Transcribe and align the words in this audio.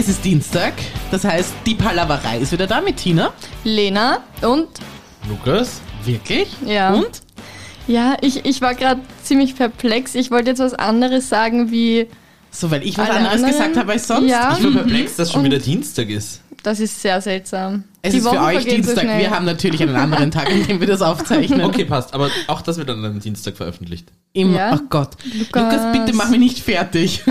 Es 0.00 0.08
ist 0.08 0.24
Dienstag, 0.24 0.72
das 1.10 1.24
heißt, 1.24 1.52
die 1.66 1.74
Palaverei 1.74 2.38
ist 2.38 2.52
wieder 2.52 2.66
da 2.66 2.80
mit 2.80 2.96
Tina. 2.96 3.34
Lena 3.64 4.20
und 4.40 4.68
Lukas? 5.28 5.82
Wirklich? 6.06 6.48
Ja. 6.64 6.94
Und? 6.94 7.20
ja, 7.86 8.16
ich, 8.22 8.46
ich 8.46 8.62
war 8.62 8.74
gerade 8.74 9.02
ziemlich 9.22 9.56
perplex. 9.56 10.14
Ich 10.14 10.30
wollte 10.30 10.48
jetzt 10.50 10.60
was 10.60 10.72
anderes 10.72 11.28
sagen 11.28 11.70
wie, 11.70 12.06
So, 12.50 12.70
weil 12.70 12.82
ich 12.82 12.96
was 12.96 13.10
Alle 13.10 13.18
anderes 13.18 13.34
anderen? 13.42 13.52
gesagt 13.52 13.76
habe 13.76 13.92
als 13.92 14.06
sonst. 14.08 14.30
Ja. 14.30 14.54
Ich 14.56 14.62
bin 14.62 14.72
perplex, 14.72 15.16
dass 15.16 15.32
schon 15.32 15.40
Und- 15.40 15.46
wieder 15.50 15.58
Dienstag 15.58 16.08
ist. 16.08 16.40
das 16.62 16.80
ist 16.80 17.02
sehr 17.02 17.20
seltsam. 17.20 17.84
Es 18.00 18.12
Die 18.12 18.18
ist 18.20 18.24
für 18.26 18.30
Wochen 18.30 18.38
euch 18.44 18.54
vergehen 18.62 18.82
so 18.82 18.86
Dienstag. 18.92 19.02
schnell. 19.04 19.18
wir 19.18 19.30
haben 19.30 19.44
natürlich 19.44 19.82
einen 19.82 19.96
anderen 19.96 20.30
Tag, 20.30 20.50
an 20.50 20.66
dem 20.66 20.80
wir 20.80 20.86
das 20.86 21.02
aufzeichnen. 21.02 21.60
Okay, 21.62 21.84
passt. 21.84 22.14
Aber 22.14 22.30
auch 22.46 22.62
das 22.62 22.78
wird 22.78 22.88
an 22.88 23.04
einem 23.04 23.20
Dienstag 23.20 23.58
veröffentlicht. 23.58 24.08
Im, 24.32 24.54
Ja. 24.54 24.70
Ach 24.72 24.80
Gott. 24.88 25.10
Lukas. 25.38 25.62
Lukas, 25.74 25.92
bitte 25.92 26.16
mach 26.16 26.30
mich 26.30 26.40
nicht 26.40 26.58
fertig. 26.60 27.22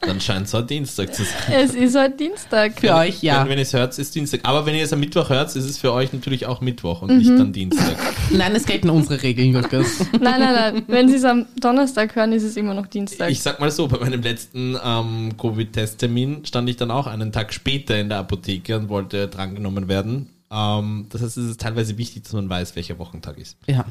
Dann 0.00 0.20
scheint 0.20 0.46
es 0.46 0.54
heute 0.54 0.66
Dienstag 0.66 1.14
zu 1.14 1.24
sein. 1.24 1.52
Es 1.52 1.74
ist 1.74 1.96
heute 1.96 2.16
Dienstag. 2.16 2.78
Für 2.78 2.94
euch, 2.94 3.22
ja. 3.22 3.42
Wenn, 3.42 3.50
wenn 3.50 3.58
ihr 3.58 3.62
es 3.62 3.72
hört, 3.72 3.98
ist 3.98 4.14
Dienstag. 4.14 4.40
Aber 4.44 4.66
wenn 4.66 4.74
ihr 4.74 4.84
es 4.84 4.92
am 4.92 5.00
Mittwoch 5.00 5.30
hört, 5.30 5.54
ist 5.54 5.64
es 5.64 5.78
für 5.78 5.92
euch 5.92 6.12
natürlich 6.12 6.46
auch 6.46 6.60
Mittwoch 6.60 7.02
und 7.02 7.16
nicht 7.16 7.30
dann 7.30 7.52
Dienstag. 7.52 7.96
Nein, 8.30 8.54
es 8.54 8.66
gelten 8.66 8.90
unsere 8.90 9.22
Regeln, 9.22 9.52
Lukas. 9.52 10.00
Nein, 10.12 10.40
nein, 10.40 10.54
nein. 10.54 10.82
Wenn 10.86 11.08
Sie 11.08 11.16
es 11.16 11.24
am 11.24 11.46
Donnerstag 11.60 12.14
hören, 12.14 12.32
ist 12.32 12.42
es 12.42 12.56
immer 12.56 12.74
noch 12.74 12.86
Dienstag. 12.86 13.30
Ich 13.30 13.42
sag 13.42 13.60
mal 13.60 13.70
so, 13.70 13.88
bei 13.88 13.98
meinem 13.98 14.22
letzten 14.22 14.76
ähm, 14.82 15.36
Covid-Testtermin 15.36 16.44
stand 16.44 16.68
ich 16.68 16.76
dann 16.76 16.90
auch 16.90 17.06
einen 17.06 17.32
Tag 17.32 17.52
später 17.52 17.98
in 17.98 18.08
der 18.08 18.18
Apotheke 18.18 18.76
und 18.78 18.88
wollte 18.88 19.28
drangenommen 19.28 19.88
werden. 19.88 20.30
Ähm, 20.50 21.06
das 21.10 21.22
heißt, 21.22 21.36
es 21.36 21.50
ist 21.50 21.60
teilweise 21.60 21.98
wichtig, 21.98 22.24
dass 22.24 22.32
man 22.32 22.48
weiß, 22.48 22.76
welcher 22.76 22.98
Wochentag 22.98 23.38
ist. 23.38 23.56
Ja, 23.66 23.84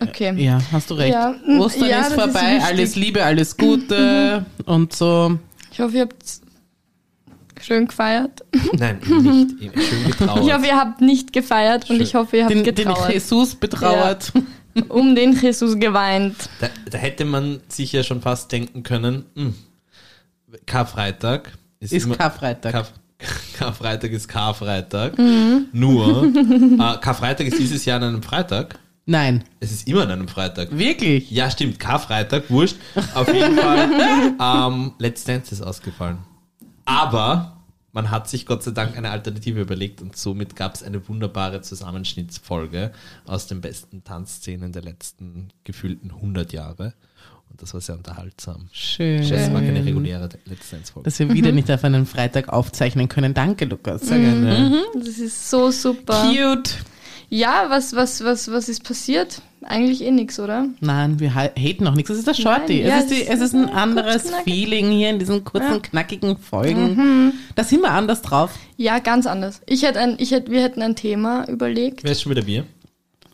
okay. 0.00 0.34
ja, 0.36 0.60
hast 0.72 0.90
du 0.90 0.94
recht. 0.94 1.12
Ja, 1.12 1.34
mm, 1.46 1.60
Ostern 1.60 1.88
ja, 1.88 2.00
ist 2.00 2.10
das 2.10 2.16
ist 2.16 2.22
vorbei, 2.32 2.54
wichtig. 2.54 2.64
alles 2.64 2.96
Liebe, 2.96 3.24
alles 3.24 3.56
Gute 3.56 4.46
und 4.64 4.92
so. 4.92 5.38
Ich 5.72 5.80
hoffe, 5.80 5.96
ihr 5.96 6.02
habt 6.02 6.24
schön 7.60 7.86
gefeiert. 7.86 8.42
Nein, 8.72 8.98
nicht. 9.00 9.62
Eben 9.62 9.80
Schön 9.80 10.04
getrauert. 10.06 10.44
Ich 10.44 10.52
hoffe, 10.52 10.66
ihr 10.66 10.76
habt 10.76 11.00
nicht 11.00 11.32
gefeiert 11.32 11.90
und 11.90 11.96
Schön. 11.96 12.04
ich 12.04 12.14
hoffe, 12.14 12.36
ihr 12.36 12.44
habt 12.44 12.54
Den, 12.54 12.64
den 12.64 12.74
getrauert. 12.74 13.12
Jesus 13.12 13.54
betrauert. 13.54 14.32
um 14.88 15.14
den 15.14 15.32
Jesus 15.38 15.78
geweint. 15.78 16.36
Da, 16.60 16.68
da 16.90 16.98
hätte 16.98 17.24
man 17.24 17.60
sich 17.68 17.92
ja 17.92 18.02
schon 18.02 18.22
fast 18.22 18.50
denken 18.52 18.82
können, 18.82 19.24
hm, 19.34 19.54
Karfreitag 20.66 21.52
ist, 21.80 21.92
Ist 21.92 22.06
immer, 22.06 22.16
Karfreitag. 22.16 22.72
Karf 22.72 22.92
Karfreitag 23.58 24.10
ist 24.12 24.28
Karfreitag. 24.28 25.18
Mhm. 25.18 25.66
Nur, 25.72 26.24
äh, 26.34 26.96
Karfreitag 27.00 27.46
ist 27.46 27.58
dieses 27.58 27.84
Jahr 27.84 27.98
an 27.98 28.08
einem 28.08 28.22
Freitag. 28.22 28.78
Nein, 29.10 29.42
Es 29.58 29.72
ist 29.72 29.88
immer 29.88 30.02
an 30.02 30.12
einem 30.12 30.28
Freitag. 30.28 30.68
wirklich. 30.70 31.32
Ja, 31.32 31.50
stimmt, 31.50 31.80
Karfreitag, 31.80 32.48
wurscht. 32.48 32.76
Auf 33.14 33.26
jeden 33.34 33.56
Fall, 33.58 33.88
ähm, 34.40 34.92
Let's 34.98 35.24
Dance 35.24 35.52
ist 35.52 35.62
ausgefallen. 35.62 36.18
Aber 36.84 37.56
man 37.90 38.12
hat 38.12 38.28
sich 38.28 38.46
Gott 38.46 38.62
sei 38.62 38.70
Dank 38.70 38.96
eine 38.96 39.10
Alternative 39.10 39.60
überlegt 39.60 40.00
und 40.00 40.16
somit 40.16 40.54
gab 40.54 40.76
es 40.76 40.84
eine 40.84 41.08
wunderbare 41.08 41.60
Zusammenschnittsfolge 41.60 42.92
aus 43.26 43.48
den 43.48 43.60
besten 43.60 44.04
Tanzszenen 44.04 44.70
der 44.70 44.82
letzten 44.82 45.48
gefühlten 45.64 46.12
100 46.12 46.52
Jahre. 46.52 46.94
Und 47.50 47.60
das 47.60 47.74
war 47.74 47.80
sehr 47.80 47.96
unterhaltsam. 47.96 48.68
Schön. 48.70 49.28
Das 49.28 49.52
war 49.52 49.60
keine 49.60 49.84
reguläre 49.84 50.28
Let's 50.44 50.70
Dance-Folge. 50.70 51.04
Dass 51.04 51.18
wir 51.18 51.32
wieder 51.32 51.50
nicht 51.50 51.68
auf 51.68 51.82
einen 51.82 52.06
Freitag 52.06 52.48
aufzeichnen 52.48 53.08
können. 53.08 53.34
Danke, 53.34 53.64
Lukas. 53.64 54.02
Sehr 54.02 54.20
gerne. 54.20 54.84
Das 54.94 55.18
ist 55.18 55.50
so 55.50 55.72
super. 55.72 56.30
Cute. 56.32 56.76
Ja, 57.30 57.66
was, 57.68 57.94
was, 57.94 58.22
was, 58.24 58.50
was 58.50 58.68
ist 58.68 58.82
passiert? 58.84 59.40
Eigentlich 59.62 60.02
eh 60.02 60.10
nix, 60.10 60.40
oder? 60.40 60.66
Nein, 60.80 61.20
wir 61.20 61.34
ha- 61.34 61.50
haten 61.56 61.84
noch 61.84 61.94
nichts. 61.94 62.10
Es 62.10 62.18
ist 62.18 62.26
der 62.26 62.34
Shorty. 62.34 62.78
Nein, 62.80 62.88
ja, 62.88 62.96
es, 62.98 63.04
ist 63.04 63.10
die, 63.12 63.26
es 63.26 63.40
ist 63.40 63.54
ein 63.54 63.68
anderes. 63.68 64.24
Feeling 64.44 64.90
hier 64.90 65.10
in 65.10 65.18
diesen 65.18 65.44
kurzen, 65.44 65.68
Ja. 65.70 65.76
Mhm. 65.76 65.82
knackigen 65.82 66.36
Folgen. 66.38 67.32
Da 67.54 67.62
sind 67.64 67.82
wir 67.82 67.90
anders 67.92 68.22
drauf. 68.22 68.52
Ja, 68.76 68.98
ganz 68.98 69.26
anders. 69.26 69.60
Ich 69.66 69.82
hätte 69.82 70.00
ein, 70.00 70.16
ich 70.18 70.30
hätte, 70.32 70.50
wir 70.50 70.62
hätten 70.62 70.82
ein 70.82 70.96
Thema 70.96 71.46
überlegt. 71.48 72.02
Wer 72.02 72.12
ist 72.12 72.22
schon 72.22 72.30
wieder 72.30 72.42
Bier? 72.42 72.64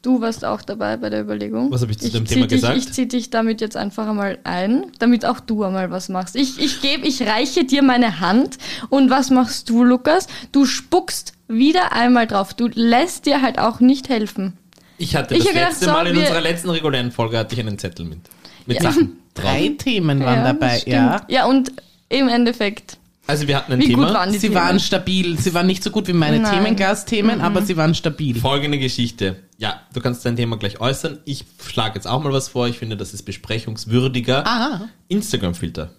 Du 0.02 0.20
warst 0.20 0.44
auch 0.44 0.62
dabei 0.62 0.96
bei 0.98 1.10
der 1.10 1.22
Überlegung. 1.22 1.70
Was 1.72 1.80
habe 1.82 1.90
ich 1.92 1.98
zu 1.98 2.10
dem 2.10 2.26
zieh 2.26 2.34
Thema 2.34 2.46
dich, 2.46 2.60
gesagt? 2.60 2.76
Ich 2.78 2.92
ziehe 2.92 3.06
dich 3.08 3.30
damit 3.30 3.60
jetzt 3.60 3.76
einfach 3.76 4.06
einmal 4.08 4.38
ein, 4.44 4.86
damit 4.98 5.24
auch 5.24 5.40
du 5.40 5.62
einmal 5.64 5.90
was 5.90 6.08
machst. 6.08 6.36
Ich, 6.36 6.60
ich 6.60 6.80
gebe, 6.80 7.06
ich 7.06 7.22
reiche 7.22 7.64
dir 7.64 7.82
meine 7.82 8.20
Hand 8.20 8.58
und 8.88 9.10
was 9.10 9.30
machst 9.30 9.68
du, 9.70 9.82
Lukas? 9.82 10.28
Du 10.52 10.64
spuckst 10.64 11.32
wieder 11.48 11.92
einmal 11.92 12.26
drauf. 12.26 12.54
Du 12.54 12.68
lässt 12.72 13.26
dir 13.26 13.42
halt 13.42 13.58
auch 13.58 13.80
nicht 13.80 14.08
helfen. 14.08 14.54
Ich 14.98 15.14
hatte 15.14 15.34
Ich 15.34 15.44
das 15.44 15.52
gedacht, 15.52 15.68
letzte 15.70 15.84
so, 15.86 15.90
Mal 15.92 16.06
in 16.06 16.16
unserer 16.16 16.40
letzten 16.40 16.70
regulären 16.70 17.12
Folge 17.12 17.38
hatte 17.38 17.54
ich 17.54 17.60
einen 17.60 17.78
Zettel 17.78 18.06
mit. 18.06 18.20
Mit 18.66 18.82
Ja. 18.82 18.90
Sachen 18.90 19.18
drauf. 19.34 19.44
Drei 19.44 19.68
Themen 19.78 20.20
waren 20.20 20.38
ja, 20.38 20.52
dabei, 20.52 20.82
ja. 20.86 21.22
Ja, 21.28 21.46
und 21.46 21.70
im 22.08 22.28
Endeffekt, 22.28 22.96
Also 23.26 23.46
wir 23.46 23.56
hatten 23.56 23.72
ein 23.72 23.80
wie 23.80 23.88
Thema. 23.88 24.06
gut 24.06 24.14
waren 24.14 24.32
die 24.32 24.38
Sie 24.38 24.48
Themen? 24.48 24.60
waren 24.60 24.80
stabil. 24.80 25.38
Sie 25.38 25.52
waren 25.52 25.66
nicht 25.66 25.82
so 25.82 25.90
gut 25.90 26.08
wie 26.08 26.12
meine 26.14 26.38
Nein. 26.40 26.54
Themenglas-Themen, 26.54 27.40
aber 27.42 27.60
sie 27.62 27.76
waren 27.76 27.94
stabil. 27.94 28.40
Folgende 28.40 28.78
Geschichte. 28.78 29.36
Ja, 29.58 29.80
du 29.92 30.00
kannst 30.00 30.24
dein 30.24 30.36
Thema 30.36 30.56
gleich 30.56 30.80
äußern. 30.80 31.18
Ich 31.26 31.44
schlage 31.66 31.96
jetzt 31.96 32.06
auch 32.06 32.22
mal 32.22 32.32
was 32.32 32.48
vor. 32.48 32.66
Ich 32.68 32.78
finde, 32.78 32.96
das 32.96 33.12
ist 33.12 33.24
besprechungswürdiger. 33.24 34.46
Aha. 34.46 34.88
Instagram-Filter. 35.08 35.90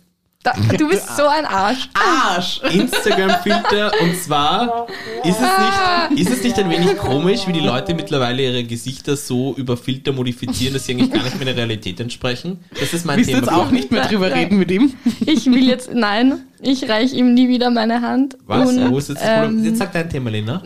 Da, 0.48 0.78
du 0.78 0.88
bist 0.88 1.16
so 1.18 1.28
ein 1.28 1.46
Arsch. 1.46 1.90
Arsch. 1.94 2.62
Instagram-Filter 2.72 3.92
und 4.02 4.16
zwar 4.16 4.88
ist 5.24 5.38
es, 5.40 6.12
nicht, 6.16 6.22
ist 6.22 6.38
es 6.38 6.44
nicht 6.44 6.58
ein 6.60 6.70
wenig 6.70 6.98
komisch, 6.98 7.46
wie 7.48 7.54
die 7.54 7.60
Leute 7.60 7.94
mittlerweile 7.94 8.44
ihre 8.44 8.64
Gesichter 8.64 9.18
so 9.18 9.54
über 9.56 9.76
Filter 9.76 10.14
modifizieren, 10.14 10.74
dass 10.76 10.86
sie 10.86 10.94
eigentlich 10.94 11.12
gar 11.12 11.24
nicht 11.24 11.36
mehr 11.38 11.46
der 11.48 11.58
Realität 11.58 12.00
entsprechen? 12.00 12.64
Das 12.80 12.94
ist 12.94 13.06
mein 13.06 13.18
Willst 13.18 13.32
du 13.32 13.36
Thema. 13.36 13.48
jetzt 13.48 13.54
auch 13.56 13.72
nicht 13.72 13.92
mehr 13.92 14.06
drüber 14.08 14.30
Nein. 14.30 14.40
reden 14.40 14.58
mit 14.60 14.72
ihm? 14.72 14.94
Ich 15.26 15.46
will 15.48 15.68
jetzt, 15.68 15.94
nein, 15.94 16.44
ich 16.62 16.88
reiche 16.88 17.16
ihm 17.16 17.34
nie 17.34 17.50
wieder 17.50 17.70
meine 17.70 18.02
Hand. 18.02 18.38
Was? 18.46 18.70
Und, 18.70 18.90
Wo 18.92 18.98
ist 19.00 19.10
jetzt 19.10 19.22
das 19.22 19.30
Problem? 19.42 19.58
ähm, 19.60 19.66
Jetzt 19.66 19.80
sag 19.80 19.92
dein 19.92 20.10
Thema, 20.10 20.30
Lena. 20.30 20.62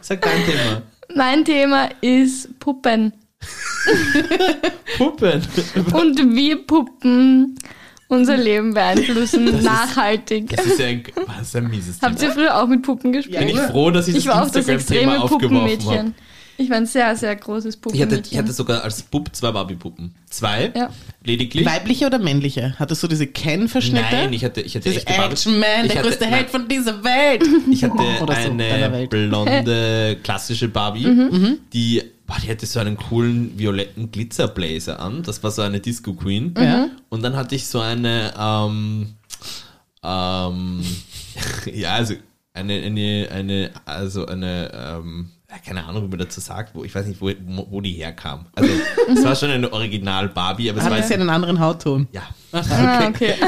Sag 0.00 0.20
dein 0.22 0.44
Thema. 0.44 0.82
mein 1.14 1.44
Thema 1.44 1.88
ist 2.00 2.58
Puppen. 2.60 3.12
Puppen. 4.98 5.42
Und 5.92 6.34
wie 6.34 6.56
Puppen 6.56 7.56
unser 8.08 8.36
Leben 8.36 8.74
beeinflussen, 8.74 9.62
nachhaltig. 9.62 10.50
Das 10.56 10.66
ist 10.66 10.78
ja 10.78 10.86
ein, 10.86 11.02
was 11.26 11.48
ist 11.48 11.56
ein 11.56 11.68
mieses 11.68 11.98
Habt 12.02 12.14
ihr 12.14 12.18
Thema. 12.20 12.32
früher 12.32 12.62
auch 12.62 12.66
mit 12.68 12.82
Puppen 12.82 13.12
gespielt? 13.12 13.38
Bin 13.38 13.48
ich 13.48 13.58
froh, 13.60 13.90
dass 13.90 14.08
ich, 14.08 14.16
Ich 14.16 14.26
war 14.26 14.42
auch 14.42 14.50
das 14.50 14.66
das 14.66 14.68
Instagram-Thema 14.68 15.12
extreme 15.14 15.22
aufgeworfen 15.22 15.98
habe. 15.98 16.12
Ich 16.56 16.70
war 16.70 16.76
ein 16.76 16.86
sehr, 16.86 17.14
sehr 17.16 17.34
großes 17.34 17.74
Ich 17.76 17.80
Puppenmädchen. 17.80 18.16
hatte, 18.18 18.28
ich 18.30 18.38
hatte 18.38 18.52
sogar 18.52 18.82
als 18.84 19.02
Bub 19.02 19.28
zwei 19.34 19.50
Barbie-Puppen. 19.52 20.14
Zwei, 20.30 20.72
Ja. 20.74 20.90
lediglich. 21.24 21.66
Weibliche 21.66 22.06
oder 22.06 22.18
männliche? 22.18 22.74
Hattest 22.78 23.02
du 23.02 23.08
diese 23.08 23.26
Ken-Verschnitte? 23.26 24.04
Nein, 24.10 24.32
ich 24.32 24.44
hatte, 24.44 24.60
ich 24.60 24.74
hatte 24.76 24.88
Diese 24.88 25.00
echte 25.00 25.12
Barbie. 25.14 25.32
Action 25.32 25.58
Man, 25.58 25.68
Ich 25.84 25.92
der 25.92 25.98
hatte- 26.00 26.08
größte. 26.10 26.26
Held 26.26 26.50
von 26.50 26.68
dieser 26.68 27.02
Welt. 27.02 27.42
Ich 27.70 27.82
hatte 27.84 27.94
Oder 28.22 28.34
so, 28.42 28.50
eine 28.50 29.06
blonde, 29.08 30.16
klassische 30.22 30.68
Barbie, 30.68 31.06
Mhm. 31.06 31.58
die, 31.72 32.02
boah, 32.26 32.36
die 32.42 32.48
hatte 32.50 32.66
so 32.66 32.78
einen 32.80 32.96
coolen 32.96 33.58
violetten 33.58 34.10
Glitzerblazer 34.12 35.00
an. 35.00 35.22
Das 35.22 35.42
war 35.42 35.50
so 35.50 35.62
eine 35.62 35.80
Disco 35.80 36.12
Queen. 36.14 36.54
Ja. 36.58 36.88
Und 37.08 37.22
dann 37.22 37.34
hatte 37.36 37.54
ich 37.54 37.66
so 37.66 37.80
eine, 37.80 38.32
ähm, 38.38 39.14
ähm, 40.04 40.84
ja, 41.74 41.94
also 41.94 42.14
eine, 42.52 42.74
eine, 42.74 43.28
eine, 43.32 43.70
also 43.84 44.26
eine, 44.26 44.70
ähm, 44.72 45.30
keine 45.58 45.84
Ahnung, 45.84 46.04
wie 46.04 46.08
man 46.08 46.18
dazu 46.18 46.40
sagt, 46.40 46.74
wo, 46.74 46.84
ich 46.84 46.94
weiß 46.94 47.06
nicht, 47.06 47.20
wo, 47.20 47.30
wo 47.70 47.80
die 47.80 47.92
herkam. 47.92 48.46
Also, 48.54 48.70
es 49.12 49.24
war 49.24 49.34
schon 49.36 49.50
eine 49.50 49.72
Original 49.72 50.28
Barbie, 50.28 50.70
aber 50.70 50.78
es 50.80 50.84
war, 50.88 50.96
Hat 50.98 51.06
sie 51.06 51.14
einen 51.14 51.30
anderen 51.30 51.60
Hautton? 51.60 52.08
ja. 52.12 52.22
Ah, 52.54 53.08
okay. 53.08 53.34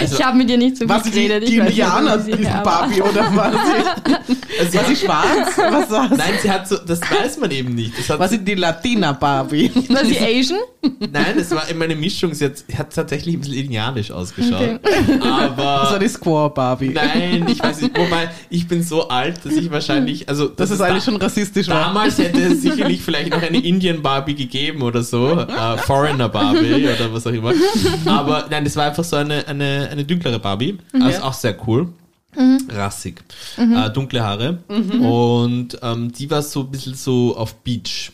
Also- 0.00 0.16
ich 0.16 0.24
habe 0.24 0.36
mit 0.38 0.48
dir 0.48 0.56
nicht 0.58 0.76
so 0.76 0.88
War 0.88 1.02
viel 1.02 1.12
die, 1.12 1.26
geredet. 1.28 1.48
die 1.48 1.56
Indianer, 1.58 2.24
war. 2.26 2.62
Barbie, 2.62 3.02
oder 3.02 3.34
war 3.36 3.52
sie, 3.52 4.34
Also, 4.60 4.78
war 4.78 4.84
sie 4.84 4.96
schwarz? 4.96 5.56
Was 5.56 5.90
war 5.90 6.08
sie? 6.08 6.14
nein, 6.16 6.34
sie 6.42 6.50
hat 6.50 6.68
so, 6.68 6.76
das 6.76 7.00
weiß 7.00 7.38
man 7.38 7.50
eben 7.50 7.74
nicht. 7.74 7.98
Das 7.98 8.10
hat 8.10 8.18
War 8.18 8.28
sie 8.28 8.38
die 8.38 8.54
Latina-Barbie? 8.54 9.70
War 9.88 10.04
sie 10.04 10.18
Asian? 10.18 10.58
Nein, 10.98 11.38
es 11.38 11.50
war 11.52 11.68
immer 11.68 11.84
eine 11.84 11.94
Mischung. 11.94 12.34
Sie 12.34 12.44
hat, 12.44 12.52
hat 12.76 12.92
tatsächlich 12.94 13.36
ein 13.36 13.40
bisschen 13.40 13.54
indianisch 13.54 14.10
ausgeschaut. 14.10 14.52
Okay. 14.60 14.78
Das 15.18 15.56
war 15.56 15.88
Aber 15.88 15.98
die 15.98 16.08
Squaw-Barbie. 16.08 16.88
nein, 16.90 17.46
ich 17.48 17.62
weiß 17.62 17.80
nicht. 17.82 17.96
Wobei, 17.96 18.30
ich 18.50 18.66
bin 18.68 18.82
so 18.82 19.08
alt, 19.08 19.40
dass 19.44 19.52
ich 19.54 19.70
wahrscheinlich, 19.70 20.28
also 20.28 20.48
Das 20.48 20.70
ist 20.70 20.80
da- 20.80 20.86
eigentlich 20.86 21.04
schon 21.04 21.16
rassistisch 21.16 21.68
war. 21.68 21.86
Damals 21.86 22.18
hätte 22.18 22.40
es 22.42 22.62
sicherlich 22.62 23.00
vielleicht 23.02 23.30
noch 23.30 23.42
eine 23.42 23.58
Indian-Barbie 23.58 24.34
gegeben 24.34 24.82
oder 24.82 25.02
so. 25.02 25.32
Äh, 25.40 25.78
Foreigner-Barbie 25.78 26.88
oder 26.88 27.12
was 27.12 27.26
auch 27.26 27.32
immer. 27.32 27.52
Aber 28.18 28.46
nein, 28.50 28.64
das 28.64 28.76
war 28.76 28.86
einfach 28.86 29.04
so 29.04 29.16
eine, 29.16 29.46
eine, 29.46 29.88
eine 29.90 30.04
dunklere 30.04 30.38
Barbie. 30.38 30.78
Also 31.00 31.22
auch 31.22 31.32
sehr 31.34 31.56
cool. 31.66 31.88
Rassig. 32.70 33.22
Äh, 33.58 33.90
dunkle 33.90 34.22
Haare. 34.22 34.58
Und 34.68 35.78
ähm, 35.82 36.12
die 36.12 36.30
war 36.30 36.42
so 36.42 36.60
ein 36.60 36.70
bisschen 36.70 36.94
so 36.94 37.36
auf 37.36 37.54
Beach. 37.56 38.12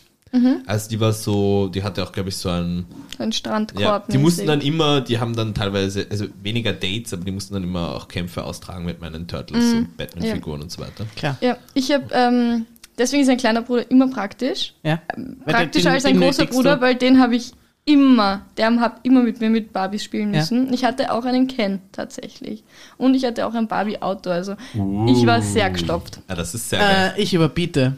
Also 0.67 0.89
die 0.89 0.99
war 0.99 1.11
so, 1.11 1.69
die 1.73 1.81
hatte 1.81 2.03
auch, 2.03 2.11
glaube 2.11 2.29
ich, 2.29 2.37
so 2.37 2.49
ein 2.49 2.85
Ein 3.17 3.31
Strandkorb. 3.31 3.81
ja, 3.81 4.03
die 4.11 4.19
mussten 4.19 4.45
dann 4.45 4.61
immer, 4.61 5.01
die 5.01 5.19
haben 5.19 5.35
dann 5.35 5.55
teilweise, 5.55 6.05
also 6.11 6.25
weniger 6.43 6.71
Dates, 6.71 7.13
aber 7.13 7.23
die 7.23 7.31
mussten 7.31 7.55
dann 7.55 7.63
immer 7.63 7.95
auch 7.95 8.07
Kämpfe 8.07 8.43
austragen 8.43 8.85
mit 8.85 9.01
meinen 9.01 9.27
Turtles 9.27 9.73
und 9.73 9.97
Batman-Figuren 9.97 10.61
und 10.61 10.71
so 10.71 10.81
weiter. 10.81 11.05
Klar. 11.15 11.35
Ja, 11.41 11.57
ich 11.73 11.91
habe, 11.91 12.03
ähm, 12.11 12.67
deswegen 12.99 13.23
ist 13.23 13.29
ein 13.29 13.37
kleiner 13.37 13.63
Bruder 13.63 13.89
immer 13.89 14.07
praktisch. 14.09 14.73
Ja. 14.83 15.01
Weil 15.45 15.55
Praktischer 15.55 15.89
den- 15.89 15.93
als 15.95 16.05
ein 16.05 16.19
großer 16.19 16.45
Bruder, 16.45 16.79
weil 16.79 16.93
den 16.93 17.19
habe 17.19 17.35
ich 17.35 17.53
immer, 17.91 18.41
der 18.57 18.75
hat 18.79 18.97
immer 19.03 19.23
mit 19.23 19.39
mir 19.41 19.49
mit 19.49 19.73
Barbies 19.73 20.03
spielen 20.03 20.33
Ja. 20.33 20.39
müssen. 20.39 20.71
Ich 20.73 20.85
hatte 20.85 21.11
auch 21.11 21.25
einen 21.25 21.47
Ken 21.47 21.79
tatsächlich. 21.91 22.63
Und 22.97 23.15
ich 23.15 23.25
hatte 23.25 23.45
auch 23.47 23.53
ein 23.53 23.67
Barbie-Auto, 23.67 24.29
also 24.29 24.53
ich 24.73 25.25
war 25.25 25.41
sehr 25.41 25.69
gestopft. 25.71 26.19
Ja, 26.29 26.35
das 26.35 26.53
ist 26.53 26.69
sehr 26.69 26.79
geil. 26.79 27.13
Äh, 27.17 27.21
ich 27.21 27.33
überbiete. 27.33 27.95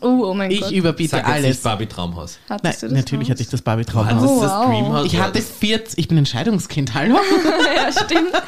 Oh, 0.00 0.24
oh 0.30 0.34
mein 0.34 0.50
Ich 0.52 0.60
Gott. 0.60 0.70
überbiete 0.70 1.10
Sag 1.10 1.18
jetzt 1.26 1.28
alles. 1.28 1.46
nicht 1.48 1.62
Barbie 1.64 1.86
Traumhaus. 1.86 2.38
Nein, 2.48 2.58
Hattest 2.58 2.82
du 2.82 2.86
das 2.86 2.94
natürlich 2.96 3.26
Haus? 3.26 3.30
hatte 3.32 3.42
ich 3.42 3.48
das 3.48 3.62
Barbie 3.62 3.84
Traumhaus. 3.84 4.22
das 4.22 4.30
Oh, 4.30 4.34
ist 4.36 4.42
das 4.42 4.52
wow. 4.52 5.04
Ich 5.04 5.18
hatte 5.20 5.42
40, 5.42 5.98
ich 5.98 6.08
bin 6.08 6.18
ein 6.18 6.26
Scheidungskind, 6.26 6.94
hallo? 6.94 7.18
ja, 7.76 7.92
stimmt. 7.92 8.30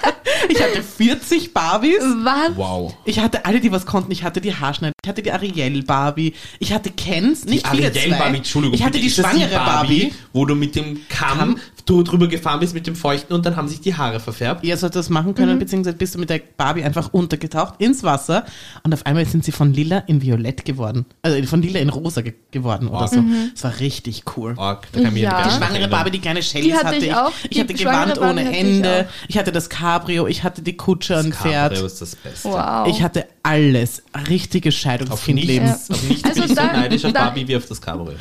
Ich 0.48 0.60
hatte 0.60 0.82
40 0.82 1.54
Barbies. 1.54 2.00
Was? 2.00 2.56
Wow. 2.56 2.94
Ich 3.04 3.20
hatte 3.20 3.44
alle, 3.44 3.60
die 3.60 3.70
was 3.70 3.86
konnten. 3.86 4.10
Ich 4.10 4.24
hatte 4.24 4.40
die 4.40 4.52
Haarschneider, 4.54 4.92
ich 5.04 5.08
hatte 5.08 5.22
die 5.22 5.30
Ariel 5.30 5.82
Barbie, 5.84 6.34
ich 6.58 6.72
hatte 6.72 6.90
Kens, 6.90 7.44
nicht 7.44 7.64
die 7.64 7.70
viele 7.76 7.88
Ariel 7.88 8.10
zwei. 8.10 8.18
Barbie, 8.18 8.36
Entschuldigung. 8.38 8.74
Ich 8.74 8.82
hatte 8.84 8.98
die 8.98 9.06
ist 9.06 9.18
das 9.18 9.26
schwangere 9.30 9.54
Barbie. 9.54 10.12
Wo 10.32 10.44
du 10.44 10.56
mit 10.56 10.74
dem 10.74 11.00
Kamm, 11.08 11.38
Kamm? 11.38 11.58
Du 11.86 12.02
drüber 12.02 12.28
gefahren 12.28 12.60
bist 12.60 12.74
mit 12.74 12.86
dem 12.86 12.94
Feuchten 12.96 13.32
und 13.34 13.44
dann 13.46 13.56
haben 13.56 13.68
sich 13.68 13.80
die 13.80 13.94
Haare 13.94 14.20
verfärbt. 14.20 14.64
Ihr 14.64 14.76
sollt 14.76 14.94
das 14.94 15.08
machen 15.10 15.34
können, 15.34 15.58
beziehungsweise 15.58 15.96
bist 15.96 16.14
du 16.14 16.18
mit 16.18 16.30
der 16.30 16.40
Barbie 16.56 16.84
einfach 16.84 17.12
untergetaucht 17.12 17.74
ins 17.78 18.02
Wasser 18.02 18.44
und 18.82 18.92
auf 18.94 19.04
einmal 19.06 19.26
sind 19.26 19.44
sie 19.44 19.52
von 19.52 19.72
lila 19.72 19.98
in 20.06 20.22
violett 20.22 20.64
geworden. 20.64 21.06
Also 21.22 21.42
von 21.46 21.60
lila 21.62 21.80
in 21.80 21.88
rosa 21.88 22.20
ge 22.20 22.34
geworden 22.50 22.88
oder 22.88 23.00
Wow. 23.02 23.10
so. 23.10 23.24
Das 23.54 23.64
war 23.64 23.80
richtig 23.80 24.24
cool. 24.36 24.54
Org, 24.56 24.86
Ja. 24.94 25.42
Die 25.44 25.50
schwangere. 25.50 25.88
Barbie, 25.88 26.10
die 26.10 26.18
kleine 26.20 26.42
Shellys 26.42 26.72
hatte 26.74 26.86
hatte 26.86 26.96
ich 27.06 27.14
auch. 27.14 27.32
Ich 27.44 27.48
Die 27.50 27.60
hatte 27.60 27.74
Gewand 27.74 28.18
ohne 28.18 28.44
hatte 28.44 28.56
ich. 28.56 29.28
Ich, 29.28 29.38
hatte 29.38 29.52
das 29.52 29.68
Cabrio, 29.70 30.26
ich 30.26 30.42
hatte 30.44 30.62
die 30.62 30.76
Kutsche 30.76 31.18
und 31.18 31.30
Das 31.30 31.38
Pferd. 31.38 31.70
Cabrio 31.72 31.86
ist 31.86 32.00
das 32.00 32.14
Beste. 32.16 32.48
Wow. 32.48 32.86
Ich 32.88 33.02
hatte 33.02 33.26
alles. 33.42 34.02
Richtiges 34.28 34.74
Auf 34.74 34.80
Scheidungskindleben. 34.80 35.66
nichts, 35.68 35.90
auf 35.90 36.02
nichts 36.08 36.24
Also 36.24 36.40
bin 36.42 36.50
ich 36.50 36.56
so 36.56 36.62
neidisch 36.64 37.04
auf 37.04 37.12
Barbie 37.12 37.48
wie 37.48 37.56
auf 37.56 37.66
das 37.66 37.80
Cabrio. 37.80 38.14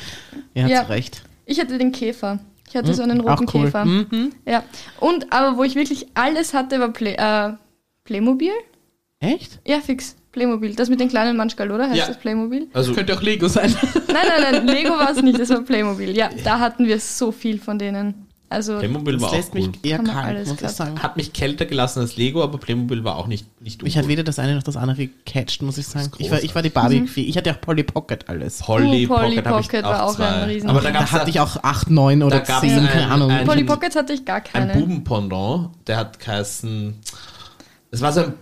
Ja, 0.53 0.67
Ja. 0.67 0.79
hast 0.81 0.89
recht. 0.89 1.21
Ich 1.45 1.59
hatte 1.59 1.77
den 1.77 1.91
Käfer. 1.91 2.39
Ich 2.71 2.77
hatte 2.77 2.94
so 2.94 3.03
einen 3.03 3.19
Hm, 3.19 3.27
roten 3.27 3.45
cool. 3.53 3.65
Käfer. 3.65 3.83
Mhm. 3.83 4.31
Ja. 4.45 4.63
Und 5.01 5.33
aber 5.33 5.57
wo 5.57 5.63
ich 5.63 5.75
wirklich 5.75 6.07
alles 6.13 6.53
hatte, 6.53 6.79
war 6.79 6.88
Play, 6.89 7.15
äh, 7.18 7.51
Playmobil. 8.06 8.53
Echt? 9.19 9.59
Ja, 9.68 9.81
fix. 9.81 10.15
Playmobil. 10.31 10.73
Das 10.75 10.88
mit 10.88 11.01
den 11.01 11.09
kleinen 11.09 11.35
Manschgal, 11.35 11.69
oder? 11.71 11.88
Heißt 11.89 11.97
Ja. 11.97 12.07
das 12.07 12.18
Playmobil? 12.18 12.69
Also, 12.73 12.94
Könnte 12.94 13.13
auch 13.13 13.21
Lego 13.21 13.50
sein. 13.50 13.75
Nein, 14.07 14.15
nein, 14.25 14.41
nein. 14.65 14.68
Lego 14.68 14.91
war 14.91 15.12
es 15.12 15.21
nicht. 15.21 15.38
Das 15.38 15.50
war 15.50 15.62
Playmobil. 15.62 16.15
Ja, 16.15 16.29
da 16.45 16.59
hatten 16.59 16.88
wir 16.88 16.97
so 17.01 17.33
viel 17.33 17.59
von 17.59 17.77
denen. 17.77 18.27
Also, 18.51 18.77
Playmobil 18.80 19.13
Das 19.13 19.21
war 19.24 19.31
lässt 19.31 19.51
auch 19.51 19.56
cool. 19.56 19.68
mich 19.69 19.80
eher 19.83 20.00
kalt, 20.00 20.25
alles 20.25 20.50
muss 20.50 20.62
ich 20.62 20.68
sagen. 20.69 21.01
Hat 21.01 21.15
mich 21.18 21.31
kälter 21.33 21.65
gelassen 21.65 22.00
als 22.01 22.18
Lego, 22.18 22.44
aber 22.44 22.57
Playmobil 22.57 23.03
war 23.03 23.15
auch 23.15 23.27
nicht, 23.27 23.45
nicht 23.62 23.81
Mich 23.81 23.98
hat 23.98 24.07
weder 24.07 24.24
das 24.24 24.39
eine 24.39 24.56
noch 24.56 24.63
das 24.63 24.75
andere 24.77 25.07
gecatcht, 25.07 25.62
muss 25.62 25.77
ich 25.77 25.88
sagen. 25.88 26.12
Ich 26.18 26.30
war, 26.30 26.44
ich 26.44 26.53
war 26.53 26.62
die 26.62 26.69
Barbie. 26.69 27.07
Ich 27.15 27.38
hatte 27.38 27.51
auch 27.51 27.62
Polly 27.62 27.83
Pocket 27.83 28.27
alles. 28.30 28.59
Polly, 28.59 29.07
Oh, 29.09 29.15
Polly 29.15 29.42
Pocket, 29.42 29.59
ich 29.62 29.68
Pocket 29.69 29.83
war 29.86 30.03
auch 30.03 30.15
zwei. 30.15 30.27
ein 30.27 30.50
Riesen- 30.50 30.69
Aber 30.69 30.81
da, 30.81 30.92
Da 30.92 31.12
hatte 31.12 31.30
ich 31.30 31.39
auch 31.39 31.57
8, 31.63 31.89
9 31.89 32.21
oder 32.24 32.39
da 32.39 32.45
gab's 32.45 32.62
10, 32.62 32.77
ein- 32.80 32.88
keine 32.88 33.07
Ahnung. 33.09 33.31
ein- 33.31 33.48
Polly 33.48 33.63
Pockets 33.63 33.95
hatte 33.95 34.13
ich 34.13 34.25
gar 34.25 34.38
ein 34.38 34.44
keine. 34.44 34.74
Bubenpendant, 34.74 35.69
der 35.88 35.98
hat 35.98 36.19
geheißen. 36.19 36.95
Es 37.92 38.01
war 38.01 38.12
so 38.13 38.21
ein 38.21 38.33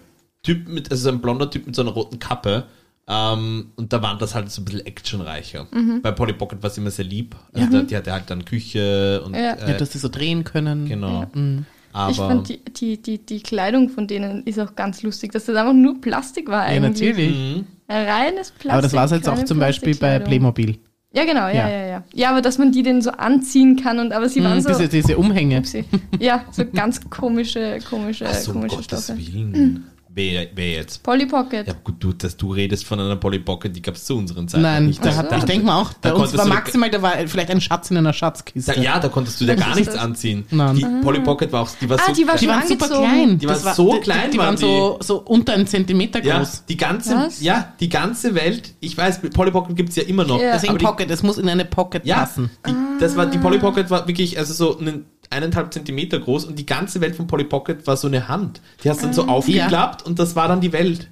Typ 0.44 0.68
mit, 0.68 0.90
also 0.90 1.04
so 1.04 1.10
ein 1.10 1.22
blonder 1.22 1.50
Typ 1.52 1.68
mit 1.68 1.76
so 1.76 1.82
einer 1.82 1.92
roten 1.92 2.18
Kappe. 2.20 2.64
Ähm, 3.12 3.72
und 3.76 3.92
da 3.92 4.02
waren 4.04 4.20
das 4.20 4.36
halt 4.36 4.52
so 4.52 4.62
ein 4.62 4.66
bisschen 4.66 4.86
actionreicher. 4.86 5.66
Mhm. 5.72 6.02
Bei 6.04 6.12
Polly 6.12 6.34
Pocket 6.34 6.62
war 6.62 6.70
es 6.70 6.78
immer 6.78 6.92
sehr 6.92 7.06
lieb. 7.06 7.36
Also 7.54 7.68
da, 7.72 7.82
die 7.82 7.96
hatte 7.98 8.12
halt 8.12 8.26
dann 8.28 8.46
Küche 8.46 9.22
und 9.26 9.34
Ja. 9.36 9.42
ja, 9.42 9.54
äh, 9.56 9.78
dass 9.78 9.90
die 9.90 9.98
so 9.98 10.10
drehen 10.10 10.44
können. 10.44 10.88
genau. 10.88 11.26
Mhm. 11.34 11.66
Aber 11.92 12.12
ich 12.12 12.18
fand 12.18 12.50
die, 12.50 12.60
die, 12.66 13.02
die, 13.02 13.18
die 13.18 13.40
Kleidung 13.42 13.90
von 13.90 14.06
denen 14.06 14.44
ist 14.44 14.60
auch 14.60 14.76
ganz 14.76 15.02
lustig, 15.02 15.32
dass 15.32 15.46
das 15.46 15.56
einfach 15.56 15.74
nur 15.74 16.00
Plastik 16.00 16.48
war 16.48 16.72
Ja, 16.72 16.76
eigentlich. 16.84 17.02
natürlich. 17.10 17.36
Mhm. 17.36 17.66
Ein 17.88 18.06
reines 18.08 18.52
Plastik. 18.52 18.72
Aber 18.72 18.82
das 18.84 18.94
war 18.94 19.06
es 19.06 19.12
jetzt 19.12 19.28
auch 19.28 19.44
zum 19.44 19.58
Beispiel 19.58 19.96
bei. 19.96 20.20
Playmobil. 20.20 20.78
Ja, 21.12 21.26
genau, 21.26 21.48
ja, 21.48 21.54
Ja. 21.54 21.70
ja, 21.70 21.86
ja. 21.88 22.04
Ja, 22.14 22.30
aber 22.30 22.42
dass 22.44 22.60
man 22.60 22.72
die 22.72 22.84
denn 22.84 23.02
so 23.02 23.10
anziehen 23.10 23.76
kann 23.82 23.98
und 23.98 24.14
aber 24.14 24.30
sie 24.30 24.44
waren 24.44 24.58
Mhm, 24.58 24.62
so. 24.62 24.70
diese, 24.70 24.88
diese 24.88 25.18
Umhänge. 25.18 25.58
Upsi. 25.58 25.84
Ja, 26.20 26.46
so 26.52 26.64
ganz 26.72 27.10
komische, 27.10 27.80
komische, 27.90 28.28
Ach 28.30 28.36
so, 28.36 28.52
um 28.52 28.58
komische 28.60 28.76
Gottes 28.76 29.04
Stoffe. 29.06 29.18
Willen. 29.34 29.88
Wer, 30.20 30.48
wer 30.54 30.72
jetzt? 30.72 31.02
Polly 31.02 31.26
Pocket. 31.26 31.66
Ja, 31.66 31.74
gut, 31.82 31.96
du, 32.02 32.12
dass 32.12 32.36
du 32.36 32.52
redest 32.52 32.84
von 32.86 33.00
einer 33.00 33.16
Polly 33.16 33.40
Pocket, 33.40 33.74
die 33.74 33.82
gab 33.82 33.96
es 33.96 34.04
zu 34.04 34.18
unseren 34.18 34.50
Zeiten 34.50 34.64
Nein, 34.64 34.88
nicht. 34.88 35.06
da 35.06 35.16
hat, 35.16 35.32
ich 35.38 35.46
denke 35.46 35.66
mal 35.66 35.80
auch, 35.80 35.94
da 36.02 36.10
bei 36.14 36.20
uns 36.20 36.38
war 36.38 36.46
maximal, 36.46 36.90
da 36.90 37.02
war 37.02 37.14
vielleicht 37.26 37.50
ein 37.52 37.62
Schatz 37.62 37.90
in 37.90 37.96
einer 37.96 38.12
Schatzkiste. 38.12 38.74
Da, 38.74 38.82
ja, 38.82 39.00
da 39.00 39.08
konntest 39.08 39.40
du 39.40 39.46
dir 39.46 39.56
gar 39.56 39.74
nichts 39.76 39.94
das? 39.94 40.02
anziehen. 40.04 40.46
Nein. 40.52 40.76
Die 40.76 40.86
Polly 41.02 41.22
Pocket 41.22 41.50
war 41.54 41.62
auch, 41.62 41.70
die 41.80 41.90
war 41.90 41.98
Ah, 42.02 42.08
so 42.08 42.14
die 42.14 42.28
war 42.28 42.36
die 42.36 42.50
waren 42.50 42.68
super 42.68 42.88
klein. 42.90 43.38
Die 43.40 43.48
waren 43.48 43.74
so 43.76 44.00
klein, 44.02 44.26
Die, 44.26 44.32
die 44.32 44.38
waren 44.40 44.48
waren 44.48 44.58
so, 44.58 44.98
so 45.02 45.20
unter 45.22 45.54
einen 45.54 45.68
Zentimeter 45.68 46.22
Ja, 46.22 46.40
groß. 46.40 46.66
die 46.68 46.76
ganze, 46.76 47.16
Was? 47.16 47.40
ja, 47.42 47.72
die 47.80 47.88
ganze 47.88 48.36
Welt, 48.36 48.74
ich 48.82 48.98
weiß, 48.98 49.22
Polly 49.34 49.52
Pocket 49.52 49.74
gibt's 49.78 49.96
ja 49.96 50.04
immer 50.04 50.26
noch. 50.26 50.42
Ja. 50.42 50.52
Deswegen 50.52 50.78
die, 50.78 50.84
Pocket, 50.84 51.10
es 51.10 51.24
muss 51.24 51.38
in 51.38 51.48
eine 51.48 51.64
Pocket 51.64 52.06
ja, 52.06 52.18
passen. 52.18 52.50
die, 52.68 52.74
das 53.00 53.16
war, 53.16 53.26
die 53.26 53.38
Polly 53.38 53.60
Pocket 53.60 53.90
war 53.90 54.06
wirklich, 54.06 54.38
also 54.38 54.54
so 54.54 54.78
einen, 54.80 55.06
eineinhalb 55.30 55.74
Zentimeter 55.74 56.20
groß 56.20 56.46
und 56.46 56.58
die 56.58 56.66
ganze 56.66 57.02
Welt 57.02 57.16
von 57.16 57.28
Polly 57.28 57.44
Pocket 57.44 57.86
war 57.88 57.98
so 57.98 58.08
eine 58.08 58.28
Hand. 58.28 58.62
Die 58.84 58.90
hast 58.90 59.02
dann 59.04 59.12
Ah. 59.12 59.14
so 59.14 59.26
aufgeklappt 59.28 60.06
und 60.06 60.20
das 60.20 60.36
war 60.36 60.48
dann 60.48 60.62
die 60.62 60.74
Welt. 60.74 61.08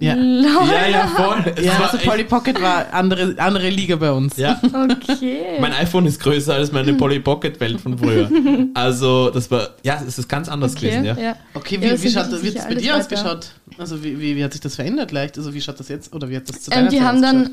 Ja, 0.00 0.14
Lol. 0.14 0.44
Ja, 0.70 0.86
ja, 0.88 1.06
voll. 1.08 1.52
Es 1.56 1.64
ja 1.64 1.72
war 1.76 1.92
also 1.92 1.98
Polly 2.08 2.22
Pocket 2.22 2.62
war 2.62 2.86
andere, 2.94 3.34
andere 3.38 3.68
Liga 3.68 3.96
bei 3.96 4.12
uns. 4.12 4.36
ja. 4.36 4.60
Okay. 4.62 5.58
Mein 5.60 5.72
iPhone 5.72 6.06
ist 6.06 6.20
größer 6.20 6.54
als 6.54 6.70
meine 6.70 6.94
Polly 6.94 7.18
Pocket 7.18 7.58
Welt 7.58 7.80
von 7.80 7.98
früher. 7.98 8.30
Also, 8.74 9.30
das 9.30 9.50
war, 9.50 9.70
ja, 9.82 10.00
es 10.06 10.16
ist 10.18 10.28
ganz 10.28 10.48
anders 10.48 10.76
okay. 10.76 10.90
gewesen, 10.90 11.04
ja. 11.04 11.18
ja. 11.18 11.36
Okay, 11.52 11.74
Ja, 11.76 11.80
wie, 11.82 11.88
das 11.88 12.02
wie, 12.04 12.10
schaut, 12.10 12.30
das 12.32 12.42
bei 12.42 12.74
dir 12.76 12.92
weiter. 12.92 12.98
ausgeschaut? 13.00 13.50
Also 13.76 14.04
wie, 14.04 14.20
wie, 14.20 14.36
wie 14.36 14.44
hat 14.44 14.52
sich 14.52 14.60
das 14.60 14.76
verändert 14.76 15.10
leicht? 15.10 15.36
Also 15.36 15.52
wie 15.52 15.60
schaut 15.60 15.80
das 15.80 15.88
jetzt, 15.88 16.14
oder 16.14 16.28
wie 16.28 16.36
hat 16.36 16.48
das 16.48 16.62
zu 16.62 16.70
Ähm, 16.70 16.76
deiner 16.76 16.90
die 16.90 16.98
Zeit 16.98 17.04
haben 17.06 17.20
dann, 17.22 17.50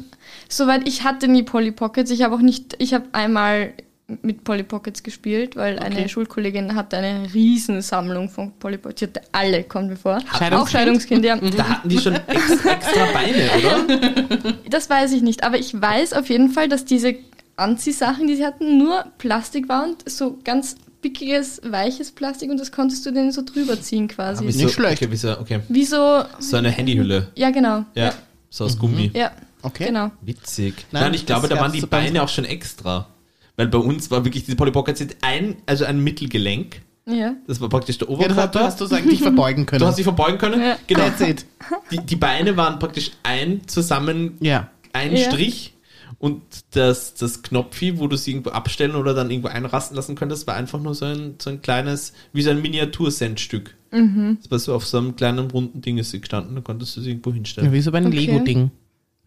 soweit 0.48 0.88
ich 0.88 1.04
hatte 1.04 1.28
nie 1.28 1.42
Polly 1.42 1.72
Pockets. 1.72 2.12
Ich 2.12 2.22
habe 2.22 2.36
auch 2.36 2.42
nicht, 2.42 2.76
ich 2.78 2.94
habe 2.94 3.06
einmal 3.12 3.74
mit 4.22 4.44
Polly 4.44 4.63
Pockets 4.63 5.02
gespielt, 5.02 5.56
weil 5.56 5.78
Okay. 5.78 5.86
eine 5.86 6.10
Schulkollegin 6.10 6.75
hatte 6.75 6.98
eine 6.98 7.34
Riesensammlung 7.34 8.30
von 8.30 8.52
Polly 8.60 8.78
Pockets. 8.78 9.00
Sie 9.00 9.06
hatte 9.07 9.22
alle, 9.31 9.63
kommt 9.63 9.90
mir 9.90 9.96
vor. 9.96 10.19
Scheidungskind? 10.22 10.54
Auch 10.54 10.68
Scheidungskind, 10.68 11.25
ja. 11.25 11.36
Da 11.38 11.69
hatten 11.69 11.90
die 11.90 11.98
schon 11.98 12.13
ex, 12.13 12.52
extra 12.66 13.06
Beine, 13.13 13.50
oder? 13.57 14.54
Das 14.69 14.90
weiß 14.90 15.12
ich 15.13 15.22
nicht, 15.24 15.44
aber 15.44 15.57
ich 15.57 15.80
weiß 15.80 16.13
auf 16.13 16.30
jeden 16.30 16.50
Fall, 16.50 16.69
dass 16.69 16.86
diese 16.86 17.16
Anziehsachen, 17.56 18.28
die 18.28 18.36
sie 18.36 18.46
hatten, 18.46 18.78
nur 18.78 19.06
Plastik 19.18 19.69
waren 19.69 19.92
und 19.92 20.10
so 20.10 20.38
ganz 20.44 20.75
pickiges, 21.01 21.62
weiches 21.63 22.12
Plastik 22.12 22.50
und 22.51 22.60
das 22.60 22.72
konntest 22.72 23.06
du 23.06 23.12
denen 23.12 23.31
so 23.31 23.42
drüber 23.44 23.80
ziehen 23.81 24.08
quasi. 24.08 24.44
Wie 24.44 24.48
Nicht 24.48 24.60
so, 24.60 24.69
schlecht. 24.69 25.01
Okay, 25.01 25.12
wie 25.12 25.16
so, 25.16 25.40
okay. 25.40 25.60
Wie 25.69 25.86
so, 25.86 26.24
so 26.40 26.58
eine 26.58 26.69
Handyhülle. 26.69 27.31
ja 27.36 27.50
genau. 27.51 27.86
Ja, 27.96 28.13
so 28.50 28.66
aus 28.66 28.78
Gummi. 28.78 29.12
Ja, 29.16 29.31
Okay. 29.62 29.88
genau. 29.88 30.12
Witzig. 30.22 30.86
Nein, 30.92 31.04
Nein, 31.06 31.13
ich 31.16 31.25
glaube, 31.25 31.48
da 31.48 31.56
waren 31.60 31.72
die 31.72 31.81
Beine 31.81 32.22
auch 32.22 32.30
schon 32.30 32.46
extra. 32.46 33.08
Weil 33.57 33.68
bei 33.68 33.78
uns 33.78 34.12
war 34.12 34.25
wirklich, 34.25 34.44
diese 34.46 34.57
Polly 34.57 34.72
Pockets 34.72 35.00
sind 35.00 35.16
ein, 35.22 35.57
also 35.66 35.86
ein 35.86 36.04
Mittelgelenk. 36.04 36.82
Ja. 37.08 37.36
Das 37.48 37.62
war 37.62 37.70
praktisch 37.70 37.98
der 38.00 38.10
Ja, 38.10 38.15
das, 38.15 38.25
Oberkörper. 38.32 38.60
du 38.60 38.65
hast 38.65 38.82
du 38.82 38.86
sagen, 38.88 39.08
dich 39.10 39.22
verbeugen 39.22 39.65
können. 39.65 39.80
Du 39.80 39.86
hast 39.86 39.98
dich 39.98 40.03
verbeugen 40.03 40.38
können. 40.39 40.60
Ja. 40.62 40.77
Genau. 40.88 41.01
That's 41.01 41.22
it. 41.22 41.46
Die, 41.91 41.98
die 42.00 42.15
Beine 42.15 42.58
waren 42.58 42.80
praktisch 42.80 43.12
ein 43.24 43.68
zusammen, 43.68 44.38
Ja. 44.39 44.70
ein 44.94 45.15
Ja. 45.15 45.30
Strich. 45.30 45.74
Und 46.18 46.41
das, 46.72 47.13
das 47.13 47.44
Knopfi, 47.44 48.00
wo 48.00 48.08
du 48.08 48.15
sie 48.18 48.32
irgendwo 48.32 48.50
abstellen 48.51 48.96
oder 48.96 49.13
dann 49.13 49.30
irgendwo 49.30 49.50
einrasten 49.50 49.96
lassen 49.96 50.15
könntest, 50.15 50.48
war 50.48 50.56
einfach 50.56 50.80
nur 50.82 50.96
so 50.96 51.06
ein, 51.06 51.36
so 51.39 51.50
ein 51.51 51.62
kleines, 51.62 52.13
wie 52.34 52.41
so 52.41 52.50
ein 52.50 52.62
Miniatur-Centstück. 52.62 53.75
Mhm. 53.91 54.38
Das 54.41 54.50
war 54.51 54.60
so 54.60 54.74
auf 54.74 54.86
so 54.86 54.98
einem 54.98 55.15
kleinen 55.15 55.51
runden 55.51 55.82
Ding 55.82 55.98
ist 55.98 56.12
sie 56.12 56.20
gestanden, 56.22 56.56
da 56.56 56.62
konntest 56.62 56.96
du 56.98 57.01
sie 57.01 57.12
irgendwo 57.12 57.34
hinstellen. 57.34 57.70
ja 57.70 57.74
wie 57.74 57.82
so 57.82 57.91
bei 57.91 58.00
einem 58.00 58.08
Okay. 58.08 58.25
Lego-Ding. 58.25 58.72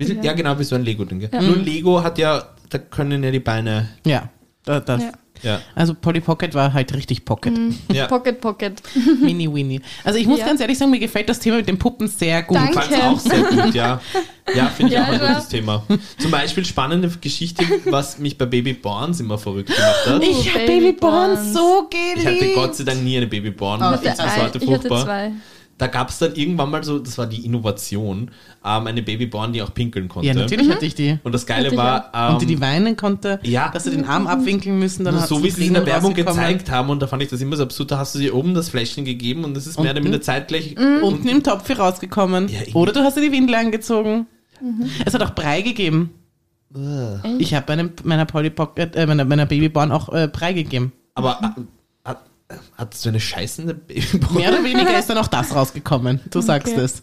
So- 0.01 0.13
ja. 0.15 0.33
genau, 0.33 0.59
wie 0.59 0.65
so 0.65 0.75
ein 0.77 0.85
Lego-Ding. 0.85 1.21
Ja. 1.33 1.43
Nur 1.43 1.57
Lego 1.57 2.03
hat 2.03 2.19
ja, 2.19 2.43
da 2.71 2.79
können 2.79 3.23
ja 3.25 3.31
die 3.31 3.41
Beine, 3.41 3.89
Ja. 4.05 4.29
Da, 4.65 4.81
das. 4.81 5.03
Ja. 5.03 5.13
ja. 5.43 5.61
Also 5.75 5.95
Polly 5.95 6.21
Pocket 6.21 6.53
war 6.53 6.75
halt 6.75 6.93
richtig 6.95 7.25
Pocket. 7.25 7.55
ja. 7.91 8.07
Pocket 8.07 8.39
Pocket. 8.39 8.83
Mini 9.23 9.51
Winnie. 9.53 9.81
Also 10.05 10.19
ich 10.19 10.27
muss 10.27 10.41
Ja. 10.41 10.47
ganz 10.47 10.61
ehrlich 10.61 10.77
sagen, 10.77 10.91
mir 10.91 10.99
gefällt 10.99 11.29
das 11.31 11.39
Thema 11.39 11.57
mit 11.57 11.69
den 11.69 11.79
Puppen 11.79 12.07
sehr 12.07 12.43
gut. 12.43 12.59
Danke. 12.59 12.75
Fand's 12.75 13.01
auch 13.01 13.19
sehr 13.19 13.43
gut, 13.45 13.75
ja. 13.75 13.99
Ja, 14.55 14.67
finde 14.67 14.93
ich 14.93 14.99
Ja, 14.99 15.05
auch 15.05 15.09
ein 15.09 15.21
gutes 15.21 15.49
Thema. 15.49 15.87
Zum 16.19 16.31
Beispiel 16.31 16.65
spannende 16.67 17.09
Geschichte, 17.21 17.65
was 17.87 18.19
mich 18.19 18.37
bei 18.37 18.45
Baby 18.45 18.75
Borns 18.75 19.21
immer 19.21 19.39
verrückt 19.39 19.69
gemacht 19.75 20.07
hat. 20.07 20.23
Ich 20.23 20.49
habe 20.55 20.67
Baby 20.67 20.87
Baby 20.87 20.93
Born 21.01 21.35
Borns. 21.35 21.53
so 21.55 21.89
Ich 21.91 22.23
geliebt. 22.25 22.43
hatte 22.43 22.53
Gott 22.55 22.77
sei 22.77 22.85
Dank 22.85 23.03
nie 23.03 23.17
eine 23.17 23.27
Babyborn. 23.27 23.81
Ah, 23.81 23.93
das 23.97 24.03
Ich 24.03 24.21
hatte, 24.21 24.59
ich 24.63 24.71
hatte 24.71 24.89
zwei. 24.89 25.33
Da 25.79 25.87
gab 25.87 26.11
es 26.11 26.19
dann 26.19 26.35
irgendwann 26.35 26.71
mal 26.71 26.83
so, 26.85 26.99
das 26.99 27.17
war 27.19 27.27
die 27.27 27.45
Innovation, 27.47 28.31
ähm, 28.65 28.87
eine 28.87 29.03
Babyborn, 29.03 29.53
die 29.53 29.63
auch 29.63 29.73
pinkeln 29.73 30.09
konnte. 30.09 30.29
Ja, 30.29 30.35
natürlich 30.35 30.69
hatte 30.69 30.85
ich 30.85 30.95
die. 30.95 31.19
Und 31.23 31.33
das 31.33 31.47
Geile 31.47 31.75
war, 31.77 32.11
ähm, 32.13 32.35
Und 32.35 32.43
die, 32.43 32.47
die 32.47 32.61
weinen 32.61 32.97
konnte, 32.97 33.39
ja. 33.45 33.71
dass 33.71 33.85
sie 33.85 33.93
den 33.93 34.05
Arm 34.05 34.27
abwinkeln 34.27 34.79
müssen, 34.79 35.05
dann 35.05 35.19
so 35.21 35.43
wie 35.43 35.51
sie 35.51 35.63
es 35.63 35.69
in 35.69 35.75
der 35.75 35.87
Werbung 35.87 36.15
gezeigt 36.15 36.71
haben, 36.71 36.91
und 36.91 37.01
da 37.01 37.07
fand 37.07 37.23
ich 37.23 37.29
das 37.29 37.41
immer 37.41 37.57
so 37.57 37.63
absurd, 37.63 37.93
da 37.93 37.99
hast 37.99 38.15
du 38.15 38.19
dir 38.19 38.35
oben 38.35 38.55
das 38.55 38.69
Fläschchen 38.69 39.05
gegeben 39.05 39.45
und 39.45 39.57
das 39.57 39.67
ist 39.67 39.81
mehr 39.81 39.93
oder 39.93 40.01
minder 40.01 40.21
zeitgleich. 40.21 40.75
Unten 41.03 41.29
im 41.29 41.43
Topf 41.43 41.67
hier 41.67 41.79
rausgekommen. 41.79 42.49
Ja, 42.49 42.75
Oder 42.75 42.93
du 42.93 43.01
hast 43.01 43.17
dir 43.17 43.23
die 43.23 43.33
Windel 43.33 43.55
angezogen. 43.55 44.27
Es 45.05 45.15
hat 45.15 45.23
auch 45.23 45.35
Brei 45.35 45.63
gegeben. 45.63 46.11
Ich 47.39 47.55
habe 47.55 47.91
meiner 48.05 48.27
Pocket, 48.27 48.95
äh, 48.95 49.07
meiner, 49.07 49.25
meiner 49.25 49.47
Babyborn 49.47 49.91
auch 49.93 50.13
äh, 50.13 50.29
Brei 50.29 50.53
gegeben. 50.53 50.93
Aber 51.15 51.55
äh, 51.57 51.61
hat, 52.51 52.61
hattest 52.77 53.05
du 53.05 53.09
eine 53.11 53.21
scheißende 53.21 53.75
Babyborn? 53.75 54.35
Mehr 54.35 54.51
oder 54.53 54.65
weniger 54.65 54.99
ist 54.99 55.09
dann 55.11 55.19
auch 55.19 55.29
das 55.29 55.55
rausgekommen. 55.55 56.21
Du 56.31 56.41
sagst 56.41 56.73
Okay. 56.73 56.83
es. 56.83 57.03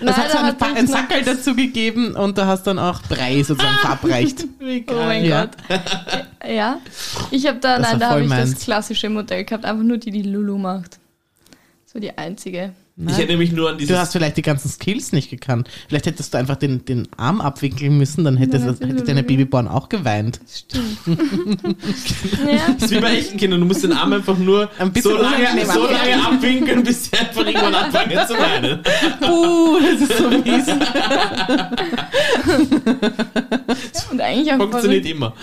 Das 0.00 0.16
hat 0.16 0.30
so 0.30 0.38
da 0.38 0.40
ein, 0.40 0.46
hat 0.46 0.58
Pa- 0.58 0.68
sich 0.70 0.76
ein 0.78 0.84
noch- 0.86 0.92
Sackerl 0.92 1.22
dazu 1.22 1.54
gegeben 1.54 2.16
und 2.16 2.36
du 2.36 2.44
hast 2.46 2.64
dann 2.66 2.78
auch 2.78 3.02
Brei 3.02 3.42
sozusagen 3.42 3.76
verabreicht. 3.78 4.44
Oh 4.88 4.94
mein 4.94 5.24
Ja. 5.24 5.46
Gott. 5.46 5.56
Ja. 6.48 6.80
Ich 7.30 7.46
habe 7.46 7.58
da, 7.60 7.78
Das 7.78 7.90
nein, 7.90 8.00
da 8.00 8.10
habe 8.10 8.22
ich 8.22 8.28
das 8.28 8.38
meins. 8.50 8.60
klassische 8.64 9.08
Modell 9.08 9.44
gehabt, 9.44 9.64
einfach 9.64 9.82
nur 9.84 9.98
die, 9.98 10.10
die 10.10 10.22
Lulu 10.22 10.58
macht. 10.58 10.98
So 11.86 11.98
die 11.98 12.16
einzige. 12.16 12.72
Ich 13.08 13.18
hätte 13.18 13.36
mich 13.36 13.52
nur 13.52 13.70
an 13.70 13.78
dieses. 13.78 13.94
Du 13.94 14.00
hast 14.00 14.12
vielleicht 14.12 14.36
die 14.36 14.42
ganzen 14.42 14.68
Skills 14.68 15.12
nicht 15.12 15.30
gekannt. 15.30 15.68
Vielleicht 15.88 16.06
hättest 16.06 16.34
du 16.34 16.38
einfach 16.38 16.56
den, 16.56 16.84
den 16.84 17.08
Arm 17.16 17.40
abwickeln 17.40 17.96
müssen, 17.96 18.24
dann 18.24 18.36
hätte, 18.36 18.58
Dann 18.58 18.66
das, 18.66 18.80
hätte 18.80 19.04
deine 19.04 19.22
Babyborn 19.22 19.68
auch 19.68 19.88
geweint. 19.88 20.40
Stimmt. 20.52 20.98
ja. 21.06 22.74
Das 22.74 22.84
ist 22.84 22.90
wie 22.90 23.00
bei 23.00 23.16
echten 23.16 23.38
Kindern, 23.38 23.60
du 23.60 23.66
musst 23.66 23.84
den 23.84 23.92
Arm 23.92 24.12
einfach 24.12 24.36
nur 24.36 24.68
Ein 24.78 24.92
bisschen 24.92 25.12
so 25.12 25.22
lange, 25.22 25.64
so 25.64 25.84
abwinkeln. 25.84 26.10
lange 26.10 26.26
abwinkeln, 26.26 26.82
bis 26.82 27.04
sie 27.04 27.16
einfach 27.16 27.46
irgendwann 27.46 27.74
anfangen 27.74 28.18
zu 28.26 28.34
weinen. 28.34 28.80
Uh, 29.22 29.78
das 29.80 30.00
ist 30.02 30.18
so 30.18 30.28
mies. 30.30 30.66
Und 34.10 34.20
eigentlich 34.20 34.52
auch 34.52 34.58
Funktioniert 34.58 35.06
verrückt, 35.06 35.16
immer. 35.16 35.34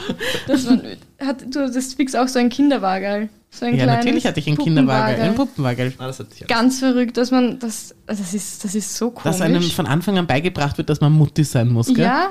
dass 0.47 0.65
man, 0.65 0.81
hat, 1.19 1.43
du 1.49 1.61
hattest 1.61 1.95
fix 1.95 2.15
auch 2.15 2.27
so 2.27 2.39
ein 2.39 2.49
Kinderwagerl. 2.49 3.29
So 3.59 3.65
ein 3.65 3.75
Ja, 3.75 3.85
kleines 3.85 4.05
natürlich 4.05 4.25
hatte 4.27 4.39
ich 4.39 4.47
einen 4.47 4.57
Kinderwagen, 4.57 5.19
einen 5.19 5.35
Puppenwagen. 5.35 5.93
Ah, 5.97 6.07
das 6.07 6.19
hatte 6.19 6.29
ich 6.35 6.43
auch. 6.43 6.47
Ganz 6.47 6.79
verrückt, 6.79 7.17
dass 7.17 7.31
man, 7.31 7.57
das, 7.57 7.95
das 8.05 8.33
ist, 8.33 8.63
das 8.63 8.75
ist 8.75 8.95
so 8.95 9.09
komisch. 9.09 9.23
Dass 9.23 9.41
einem 9.41 9.63
von 9.63 9.87
Anfang 9.87 10.17
an 10.17 10.27
beigebracht 10.27 10.77
wird, 10.77 10.89
dass 10.89 11.01
man 11.01 11.11
Mutti 11.11 11.43
sein 11.43 11.69
muss, 11.69 11.87
gell? 11.87 12.05
ja, 12.05 12.29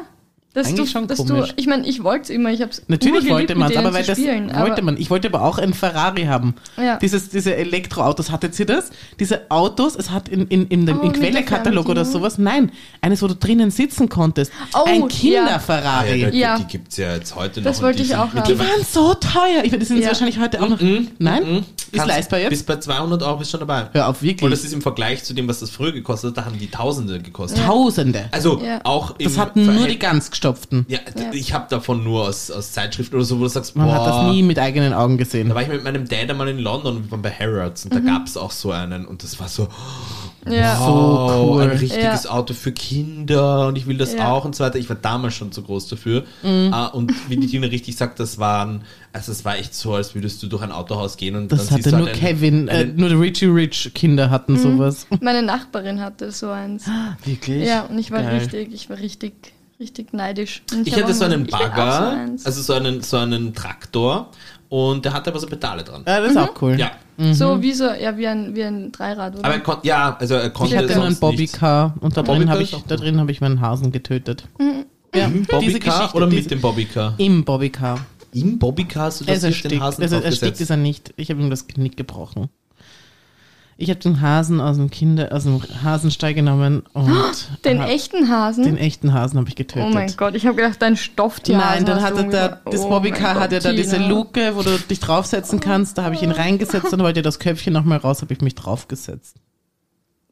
dass 0.57 0.69
Eigentlich 0.69 0.87
du, 0.87 0.99
schon 0.99 1.07
dass 1.07 1.19
komisch. 1.19 1.49
du, 1.51 1.55
ich 1.57 1.67
meine, 1.67 1.87
ich 1.87 2.03
wollte 2.03 2.33
immer, 2.33 2.51
ich 2.51 2.63
hab's 2.63 2.81
Natürlich 2.89 3.29
wollte 3.29 3.55
man 3.55 3.71
es, 3.71 3.77
aber 3.77 3.93
weil 3.93 4.05
das 4.05 4.19
spielen, 4.19 4.51
wollte 4.59 4.81
man. 4.83 4.97
Ich 4.97 5.11
wollte 5.11 5.29
aber 5.29 5.43
auch 5.43 5.59
ein 5.59 5.75
Ferrari 5.75 6.25
haben. 6.25 6.55
Ja. 6.79 6.97
Dieses, 6.97 7.29
diese 7.29 7.55
Elektroautos, 7.55 8.31
hattet 8.31 8.59
ihr 8.59 8.65
das? 8.67 8.91
Diese 9.21 9.51
Autos, 9.51 9.95
es 9.97 10.11
hat 10.11 10.29
in, 10.31 10.47
in, 10.49 10.67
in 10.69 10.87
dem 10.87 11.01
Oh, 11.01 11.11
Quelle-Katalog 11.11 11.89
oder 11.91 12.05
sowas, 12.07 12.39
nein, 12.39 12.73
eines, 13.03 13.21
wo 13.23 13.29
du 13.29 13.35
drinnen 13.35 13.71
sitzen 13.71 14.09
konntest. 14.09 14.51
Oh, 14.75 14.85
ein. 14.87 15.07
Kinder-Ferrari. 15.09 16.21
Ja, 16.23 16.29
Ja. 16.31 16.59
Die 16.59 16.65
gibt 16.65 16.91
es 16.93 16.97
ja 16.97 17.15
jetzt 17.15 17.35
heute 17.37 17.61
Das 17.61 17.77
noch. 17.77 17.85
wollte 17.85 18.01
und 18.01 18.09
die 18.09 18.13
ich 18.13 18.17
auch 18.19 18.33
haben. 18.35 18.49
Die 18.49 18.59
waren 18.59 18.85
so 18.91 19.15
teuer. 19.15 19.63
Ich, 19.65 19.73
das 19.79 19.89
sind 19.89 19.99
Ja. 19.99 20.09
wahrscheinlich 20.09 20.39
heute 20.39 20.63
auch 20.63 20.69
noch. 20.69 20.81
Nein? 21.19 21.65
Ist 21.93 21.93
Kannst- 21.93 22.07
leistbar 22.09 22.41
jetzt? 22.41 22.51
Bis 22.51 22.63
bei 22.63 22.77
200 22.79 23.23
Euro 23.23 23.41
ist 23.43 23.51
schon 23.51 23.61
dabei. 23.61 23.89
Hör 23.93 24.09
auf, 24.09 24.23
wirklich. 24.23 24.43
Und 24.43 24.51
das 24.51 24.65
ist 24.65 24.73
im 24.73 24.83
Vergleich 24.83 25.23
zu 25.25 25.35
dem, 25.35 25.47
was 25.49 25.61
das 25.61 25.71
früher 25.71 25.93
gekostet 25.93 26.31
hat, 26.31 26.37
da 26.39 26.45
haben 26.47 26.59
die 26.59 26.71
Tausende 26.71 27.21
gekostet. 27.21 27.63
Tausende. 27.65 28.29
Also 28.33 28.61
auch 28.85 29.13
das 29.19 29.35
im 29.35 29.41
hatten 29.41 29.75
nur 29.75 29.87
die 29.87 29.99
ganz 29.99 30.31
gestopften. 30.51 30.87
Ja, 30.89 30.99
Ja. 31.17 31.33
ich 31.33 31.53
habe 31.53 31.67
davon 31.69 32.05
nur 32.05 32.29
aus, 32.29 32.51
aus 32.51 32.73
Zeitschriften 32.73 33.17
oder 33.17 33.25
so, 33.25 33.39
wo 33.39 33.43
du 33.45 33.49
sagst, 33.49 33.77
Man 33.77 33.87
boah, 33.87 33.95
hat 33.95 34.07
das 34.07 34.33
nie 34.33 34.43
mit 34.43 34.59
eigenen 34.59 34.93
Augen 34.93 35.19
gesehen. 35.19 35.49
Da 35.49 35.55
war 35.55 35.63
ich 35.63 35.69
mit 35.69 35.83
meinem 35.85 36.09
Dad 36.09 36.31
einmal 36.31 36.49
in 36.49 36.59
London 36.59 36.97
und 36.97 37.05
wir 37.05 37.11
waren 37.11 37.23
bei 37.23 37.31
Harrods 37.31 37.85
und 37.85 37.95
Mhm. 37.95 38.05
da 38.07 38.13
gab 38.13 38.27
es 38.27 38.37
auch 38.37 38.51
so 38.51 38.71
einen 38.71 39.05
und 39.07 39.23
das 39.23 39.39
war 39.41 39.49
so, 39.49 39.69
Ja. 40.49 40.79
wow, 40.81 41.51
cool. 41.57 41.63
ein 41.63 41.71
richtiges 41.71 42.25
Ja. 42.25 42.31
Auto 42.31 42.55
für 42.55 42.71
Kinder 42.73 43.67
und 43.69 43.77
ich 43.77 43.87
will 43.87 43.97
das 43.99 44.15
Ja. 44.15 44.31
auch 44.31 44.45
und 44.45 44.55
so 44.55 44.63
weiter. 44.65 44.79
Ich 44.79 44.89
war 44.89 44.97
damals 44.97 45.35
schon 45.35 45.51
zu 45.51 45.63
groß 45.63 45.89
dafür. 45.89 46.23
Mhm. 46.43 46.69
Ah, 46.73 46.87
und 46.87 47.13
wie 47.29 47.37
die 47.37 47.47
Tina 47.49 47.67
richtig 47.67 47.97
sagt, 47.97 48.21
das 48.21 48.39
waren, 48.39 48.83
also 49.13 49.33
es 49.33 49.45
war 49.45 49.57
echt 49.59 49.75
so, 49.75 49.95
als 49.95 50.15
würdest 50.15 50.43
du 50.43 50.47
durch 50.47 50.63
ein 50.63 50.71
Autohaus 50.73 51.17
gehen 51.17 51.35
und 51.35 51.51
Das 51.51 51.67
dann 51.67 51.77
siehst 51.79 51.87
hatte 51.89 51.91
du 51.91 51.97
nur 51.97 52.07
halt 52.07 52.17
einen- 52.23 52.27
Kevin, 52.39 52.69
äh, 52.69 52.71
einen- 52.73 52.97
nur 52.97 53.09
die 53.09 53.15
Richie 53.17 53.47
Rich 53.47 53.91
Kinder 53.95 54.31
hatten 54.31 54.57
sowas. 54.59 55.07
Meine 55.21 55.43
Nachbarin 55.43 56.01
hatte 56.01 56.31
so 56.31 56.51
eins. 56.51 56.85
Wirklich? 57.25 57.67
Ja, 57.67 57.83
und 57.83 57.99
ich 57.99 58.11
war 58.13 58.23
Geil. 58.23 58.39
richtig, 58.39 58.73
ich 58.73 58.89
war 58.89 58.99
richtig, 58.99 59.33
richtig 59.81 60.13
neidisch. 60.13 60.63
Und 60.73 60.87
Ich 60.87 60.95
hab 60.95 61.03
hatte 61.05 61.15
so 61.15 61.25
einen 61.25 61.45
ich 61.45 61.51
Bagger, 61.51 62.29
so 62.37 62.47
also 62.47 62.63
so 62.63 62.73
einen, 62.75 63.03
so 63.03 63.17
einen 63.19 63.55
Traktor 63.55 64.31
und 64.69 65.05
der 65.05 65.13
hatte 65.13 65.31
aber 65.31 65.39
so 65.41 65.47
Pedale 65.47 65.85
dran. 65.85 66.03
Ja, 66.07 66.21
das 66.21 66.31
ist 66.33 66.37
auch 66.37 66.61
cool. 66.63 66.79
Ja, 66.79 66.93
So 67.33 67.63
wie 67.63 67.73
so, 67.73 67.85
ja, 67.85 68.17
wie 68.17 68.27
ein, 68.27 68.55
wie 68.55 68.65
ein 68.65 68.91
Dreirad, 68.93 69.35
oder? 69.37 69.45
aber 69.45 69.55
er 69.55 69.61
konnte, 69.61 69.87
ja, 69.87 70.17
also 70.19 70.35
er 70.35 70.51
konnte 70.51 70.75
Ich 70.75 70.79
hatte 70.79 70.95
nur 70.95 71.05
ein 71.05 71.15
sonst 71.15 71.23
nichts. 71.39 71.53
Bobbycar 71.53 71.95
und 72.01 72.17
da 72.17 72.23
drin 72.23 72.49
habe 72.51 72.63
ich, 72.63 72.75
auch 72.75 72.83
da 72.87 72.97
drin 72.97 73.21
habe 73.21 73.31
ich 73.31 73.41
meinen 73.41 73.61
Hasen 73.61 73.93
getötet. 73.93 74.49
Ja, 75.15 75.29
diese 75.29 75.45
Bobbycar 75.47 76.15
oder 76.15 76.27
diese, 76.27 76.43
mit 76.43 76.51
dem 76.51 76.61
Bobbycar? 76.61 77.15
Im 77.19 77.45
Bobbycar. 77.45 78.01
Im 78.33 78.59
Bobbycar 78.59 79.05
hast 79.05 79.21
du 79.21 79.25
das 79.25 79.31
Er 79.31 79.37
ist 79.37 79.43
mit 79.45 79.53
erstickt. 79.55 79.73
den 79.73 79.81
Hasen 79.83 80.03
Also 80.03 80.17
erstickt 80.17 80.61
ist 80.61 80.69
er 80.71 80.77
nicht. 80.77 81.15
Ich 81.17 81.31
habe 81.31 81.41
ihm 81.41 81.49
das 81.49 81.67
Knick 81.69 81.97
gebrochen. 81.97 82.49
Ich 83.79 83.91
habe 83.91 84.01
den 84.01 84.23
Hasen 84.23 84.59
aus 84.61 84.77
dem 84.77 84.91
Kinder, 84.91 85.29
aus 85.33 85.43
dem 85.43 85.61
Hasenstall 85.83 86.33
genommen 86.33 86.85
und 86.95 87.49
den 87.65 87.81
ha- 87.81 87.89
echten 87.89 88.31
Hasen? 88.31 88.65
den 88.65 88.79
echten 88.79 89.13
Hasen 89.13 89.39
habe 89.39 89.49
ich 89.51 89.55
getötet. 89.55 89.87
oh 89.87 89.93
mein 89.93 90.11
Gott, 90.17 90.35
ich 90.35 90.47
habe 90.47 90.57
gedacht, 90.57 90.81
dein 90.81 90.97
Stofftier. 90.97 91.59
Nein, 91.59 91.85
dann 91.85 92.01
hatte 92.01 92.25
der, 92.25 92.63
das 92.65 92.81
oh 92.81 92.89
Bobbycar 92.89 93.35
hat 93.39 93.53
ja 93.53 93.61
da 93.61 93.73
diese. 93.73 93.99
Luke, 93.99 94.53
wo 94.55 94.63
du 94.63 94.79
dich 94.79 95.01
draufsetzen 95.01 95.61
kannst. 95.61 95.99
Da 95.99 96.05
habe 96.05 96.15
ich 96.15 96.23
ihn 96.23 96.31
reingesetzt 96.31 96.91
und 96.93 97.01
wollte 97.03 97.21
das 97.21 97.39
Köpfchen 97.39 97.75
nochmal 97.75 97.99
raus, 97.99 98.23
habe 98.23 98.33
ich 98.33 98.41
mich 98.41 98.55
draufgesetzt. 98.55 99.37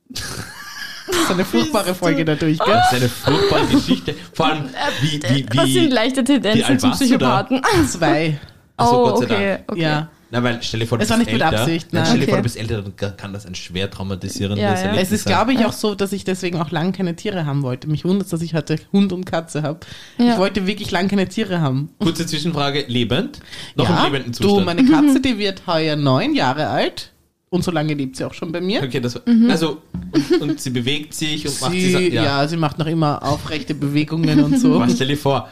Das 0.09 1.17
ist 1.17 1.31
eine 1.31 1.45
furchtbare 1.45 1.95
Folge 1.95 2.25
dadurch, 2.25 2.59
gell? 2.59 2.75
Das 2.75 2.93
ist 2.93 2.99
eine 2.99 3.09
furchtbare 3.11 3.67
Geschichte. 3.67 4.15
Vor 4.33 4.47
allem, 4.47 4.65
wie, 5.03 5.23
wie, 5.23 5.43
Das 5.43 5.65
sind 5.67 5.85
wie. 5.85 5.87
leichte 5.89 6.21
wie 6.23 6.25
Tendenzen 6.25 6.65
alt 6.65 6.81
zum 6.81 6.91
da? 6.91 6.97
Psychopathen. 6.97 7.63
Zwei. 7.89 8.41
Achso, 8.77 8.97
oh, 9.07 9.11
Gott 9.11 9.19
sei 9.19 9.25
okay, 9.35 9.51
Dank. 9.57 9.73
okay. 9.73 9.81
Ja. 9.83 10.09
Na, 10.35 10.43
weil 10.43 10.59
stell 10.63 10.81
dir 10.81 10.87
vor, 10.87 10.99
du 10.99 11.05
Es 11.05 11.11
war 11.11 11.17
bist 11.19 11.29
nicht 11.31 11.39
mit 11.39 11.43
älter. 11.47 11.61
Absicht, 11.61 11.93
Nein, 11.93 12.03
nein. 12.03 12.07
stell 12.11 12.21
dir 12.21 12.25
vor, 12.27 12.33
Okay. 12.35 12.41
du 12.41 12.43
bist 12.43 12.57
älter, 12.59 12.83
dann 12.83 13.17
kann 13.17 13.33
das 13.33 13.47
ein 13.47 13.55
schwer 13.55 13.89
traumatisierendes 13.89 14.61
Ja, 14.61 14.71
ja. 14.75 14.81
Erlebnis 14.81 15.07
Es 15.09 15.13
ist, 15.13 15.27
glaube 15.27 15.53
ich, 15.53 15.65
auch 15.65 15.73
so, 15.73 15.95
dass 15.95 16.13
ich 16.13 16.25
deswegen 16.25 16.61
auch 16.61 16.73
lang 16.73 16.91
keine 16.93 17.15
Tiere 17.15 17.47
haben 17.47 17.63
wollte. 17.63 17.87
Mich 17.89 18.05
wundert, 18.05 18.33
dass 18.33 18.43
ich 18.43 18.53
heute 18.55 18.77
Hund 18.93 19.13
und 19.13 19.27
Katze 19.27 19.63
habe. 19.63 19.79
Ja. 20.19 20.33
Ich 20.33 20.39
wollte 20.39 20.67
wirklich 20.67 20.91
lang 20.91 21.07
keine 21.07 21.29
Tiere 21.29 21.61
haben. 21.61 21.91
Kurze 22.01 22.27
Zwischenfrage, 22.27 22.85
lebend? 22.89 23.39
Noch 23.77 23.89
ja, 23.89 23.99
im 24.07 24.13
lebenden 24.13 24.33
du, 24.33 24.39
Zustand? 24.39 24.67
meine 24.67 24.85
Katze, 24.85 25.21
die 25.21 25.39
wird 25.39 25.67
heuer 25.69 25.95
neun 25.95 26.35
Jahre 26.35 26.67
alt. 26.69 27.13
Und 27.51 27.63
so 27.63 27.71
lange 27.71 27.95
lebt 27.95 28.17
sie 28.17 28.25
auch 28.25 28.35
schon 28.35 28.51
bei 28.51 28.61
mir. 28.61 28.83
Okay, 28.83 28.99
das 28.99 29.15
war, 29.15 29.23
Mhm. 29.27 29.49
also, 29.49 29.83
und, 30.11 30.41
und 30.43 30.61
sie 30.61 30.71
bewegt 30.71 31.15
sich 31.15 31.47
und 31.47 31.61
macht 31.61 31.71
Sie, 31.71 31.79
diese, 31.81 32.03
ja. 32.09 32.49
sie 32.49 32.57
macht 32.57 32.79
noch 32.79 32.87
immer 32.87 33.23
aufrechte 33.23 33.75
Bewegungen 33.77 34.43
und 34.43 34.59
so. 34.59 34.75
Aber 34.75 34.89
stell 34.89 35.07
dir 35.07 35.17
vor, 35.17 35.49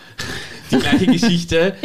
die 0.73 0.79
gleiche 0.79 1.07
Geschichte, 1.13 1.77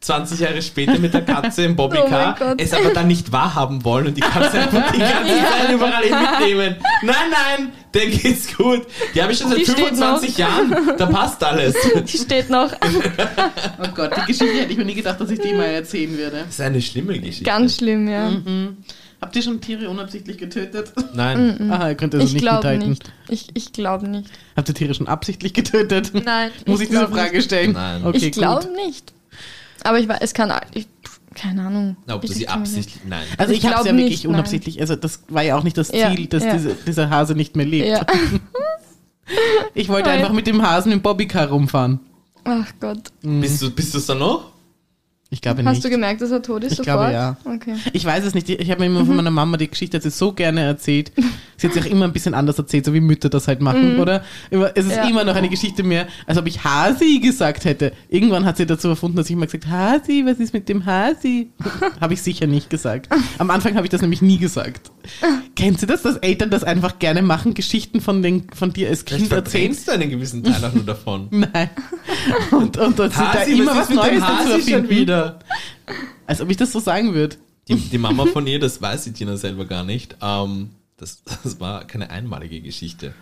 20 0.00 0.40
Jahre 0.40 0.62
später 0.62 0.98
mit 0.98 1.12
der 1.12 1.20
Katze 1.22 1.64
im 1.64 1.72
Oh 1.72 1.76
Bobbycar, 1.76 2.34
Gott. 2.38 2.60
es 2.60 2.72
aber 2.72 2.90
dann 2.94 3.06
nicht 3.06 3.32
wahrhaben 3.32 3.84
wollen 3.84 4.06
und 4.06 4.16
die 4.16 4.22
Katze 4.22 4.58
einfach 4.60 4.90
die 4.92 4.98
ganze 4.98 5.34
Zeit 5.34 5.72
überall 5.74 6.02
hin 6.02 6.16
mitnehmen. 6.22 6.76
Nein, 7.02 7.14
nein, 7.30 7.72
der 7.92 8.06
geht's 8.06 8.56
gut. 8.56 8.86
Die 9.14 9.22
habe 9.22 9.32
ich 9.32 9.38
schon 9.38 9.48
seit 9.50 9.58
Die 9.58 9.64
steht 9.64 9.76
25 9.76 10.38
Jahren, 10.38 10.74
da 10.96 11.04
passt 11.06 11.44
alles. 11.44 11.74
Die 12.10 12.16
steht 12.16 12.48
noch 12.48 12.72
Oh 13.82 13.88
Gott, 13.94 14.12
die 14.16 14.26
Geschichte 14.32 14.58
hätte 14.58 14.72
ich 14.72 14.78
mir 14.78 14.86
nie 14.86 14.94
gedacht, 14.94 15.20
dass 15.20 15.30
ich 15.30 15.38
die 15.38 15.52
mal 15.52 15.64
erzählen 15.66 16.16
würde. 16.16 16.38
Das 16.46 16.48
ist 16.54 16.60
eine 16.62 16.80
schlimme 16.80 17.18
Geschichte. 17.18 17.44
ganz 17.44 17.76
schlimm, 17.76 18.08
ja. 18.08 18.30
Mhm. 18.30 18.78
Habt 19.20 19.36
ihr 19.36 19.42
schon 19.42 19.60
Tiere 19.60 19.90
unabsichtlich 19.90 20.38
getötet? 20.38 20.92
Nein. 21.12 21.70
Aha, 21.70 21.90
ihr 21.90 21.94
könnt 21.94 22.14
also 22.14 22.26
ich 22.26 22.32
nicht 22.32 22.40
glaube 22.42 22.56
mithalten. 22.68 22.88
nicht. 22.88 23.12
Ich, 23.28 23.48
ich 23.52 23.72
glaube 23.74 24.08
nicht. 24.08 24.30
Habt 24.56 24.66
ihr 24.70 24.74
Tiere 24.74 24.94
schon 24.94 25.08
absichtlich 25.08 25.52
getötet? 25.52 26.12
Nein. 26.24 26.50
Muss 26.64 26.80
ich, 26.80 26.88
diese 26.88 27.00
glaub 27.00 27.12
Frage 27.14 27.36
nicht. 27.36 27.44
stellen? 27.44 27.72
Nein. 27.72 28.06
Okay, 28.06 28.16
ich 28.16 28.32
glaube 28.32 28.66
nicht. 28.86 29.12
Aber 29.84 29.98
ich 29.98 30.08
weiß, 30.08 30.18
es 30.20 30.34
kann. 30.34 30.52
Ich, 30.74 30.88
keine 31.34 31.62
Ahnung. 31.62 31.96
Na, 32.06 32.14
ob 32.16 32.22
du 32.22 32.26
Ich 32.28 32.34
sie 32.34 32.48
absichtlich, 32.48 33.02
nein. 33.06 33.22
Also 33.38 33.52
ich, 33.52 33.60
Ich 33.60 33.66
habe 33.66 33.80
es 33.80 33.86
ja 33.86 33.92
wirklich 33.92 34.10
nicht, 34.10 34.24
nein. 34.24 34.34
unabsichtlich, 34.34 34.80
also 34.80 34.96
das 34.96 35.22
war 35.28 35.42
ja 35.42 35.56
auch 35.56 35.62
nicht 35.62 35.76
das 35.78 35.90
Ja, 35.92 36.10
Ziel, 36.14 36.26
dass 36.26 36.44
ja. 36.44 36.52
diese, 36.54 36.74
dieser 36.74 37.08
Hase 37.10 37.34
nicht 37.34 37.56
mehr 37.56 37.66
lebt. 37.66 37.88
Ja. 37.88 38.04
Ich 39.74 39.88
wollte 39.88 40.08
Nein. 40.08 40.18
einfach 40.18 40.32
mit 40.32 40.46
dem 40.48 40.60
Hasen 40.60 40.90
im 40.90 41.02
Bobbycar 41.02 41.48
rumfahren. 41.48 42.00
Ach 42.44 42.66
Gott. 42.80 43.12
Bist 43.22 43.62
du 43.62 43.70
bist 43.70 43.94
du's 43.94 44.06
dann 44.06 44.18
noch? 44.18 44.50
Ich 45.32 45.40
glaube 45.40 45.62
Hast 45.64 45.74
nicht. 45.74 45.84
du 45.84 45.90
gemerkt, 45.90 46.20
dass 46.22 46.32
er 46.32 46.42
tot 46.42 46.64
ist 46.64 46.72
Ich 46.72 46.78
sofort? 46.78 46.96
glaube, 46.98 47.12
ja. 47.12 47.36
Okay. 47.44 47.76
Ich 47.92 48.04
weiß 48.04 48.24
es 48.24 48.34
nicht. 48.34 48.48
Ich 48.48 48.68
habe 48.68 48.80
mir 48.80 48.86
immer 48.86 49.06
von 49.06 49.14
meiner 49.14 49.30
Mama 49.30 49.56
die 49.56 49.68
Geschichte 49.70 49.96
hat 49.96 50.02
sie 50.02 50.10
so 50.10 50.32
gerne 50.32 50.62
erzählt. 50.62 51.12
Sie 51.56 51.68
hat 51.68 51.74
sich 51.74 51.84
auch 51.84 51.88
immer 51.88 52.06
ein 52.06 52.12
bisschen 52.12 52.34
anders 52.34 52.58
erzählt, 52.58 52.84
so 52.84 52.92
wie 52.94 53.00
Mütter 53.00 53.28
das 53.28 53.46
halt 53.46 53.60
machen, 53.60 54.00
oder? 54.00 54.24
Immer- 54.50 54.72
Es 54.74 54.86
ist 54.86 54.96
Ja. 54.96 55.08
immer 55.08 55.22
noch 55.22 55.36
eine 55.36 55.48
Geschichte 55.48 55.84
mehr, 55.84 56.08
als 56.26 56.36
ob 56.36 56.48
ich 56.48 56.64
Hasi 56.64 57.20
gesagt 57.20 57.64
hätte. 57.64 57.92
Irgendwann 58.08 58.44
hat 58.44 58.56
sie 58.56 58.66
dazu 58.66 58.88
erfunden, 58.88 59.18
dass 59.18 59.26
ich 59.26 59.32
immer 59.32 59.46
gesagt 59.46 59.68
Hasi, 59.68 60.24
was 60.26 60.38
ist 60.40 60.52
mit 60.52 60.68
dem 60.68 60.84
Hasi? 60.84 61.50
habe 62.00 62.14
ich 62.14 62.22
sicher 62.22 62.48
nicht 62.48 62.68
gesagt. 62.68 63.08
Am 63.38 63.50
Anfang 63.50 63.76
habe 63.76 63.86
ich 63.86 63.90
das 63.90 64.00
nämlich 64.00 64.22
nie 64.22 64.38
gesagt. 64.38 64.90
Kennst 65.54 65.82
du 65.82 65.86
das, 65.86 66.02
dass 66.02 66.16
Eltern 66.16 66.50
das 66.50 66.64
einfach 66.64 66.98
gerne 66.98 67.22
machen, 67.22 67.54
Geschichten 67.54 68.00
von, 68.00 68.22
den, 68.22 68.46
von 68.52 68.72
dir 68.72 68.88
als 68.88 69.04
Kind 69.04 69.30
erzählen? 69.30 69.44
verdrängst 69.44 69.86
du 69.88 69.92
einen 69.92 70.10
gewissen 70.10 70.42
Teil 70.42 70.64
auch 70.64 70.72
nur 70.72 70.84
davon. 70.84 71.28
Nein. 71.30 71.70
Und, 72.50 72.76
und, 72.78 72.98
und 72.98 73.16
da 73.16 73.32
Hasi, 73.34 73.52
immer 73.52 73.76
was, 73.76 73.86
dem 73.88 73.96
Neues 73.96 74.20
dazu 74.20 74.50
erfinden. 74.52 74.90
wieder? 74.90 75.19
Als 76.26 76.40
ob 76.40 76.50
ich 76.50 76.56
das 76.56 76.72
so 76.72 76.80
sagen 76.80 77.14
würde. 77.14 77.36
Die, 77.68 77.76
die 77.76 77.98
Mama 77.98 78.26
von 78.26 78.46
ihr, 78.46 78.58
das 78.58 78.80
weiß 78.82 79.04
die 79.04 79.12
Tina 79.12 79.36
selber 79.36 79.64
gar 79.64 79.84
nicht. 79.84 80.16
Ähm, 80.20 80.70
das, 80.96 81.22
das 81.42 81.60
war 81.60 81.84
keine 81.84 82.10
einmalige 82.10 82.60
Geschichte. 82.60 83.14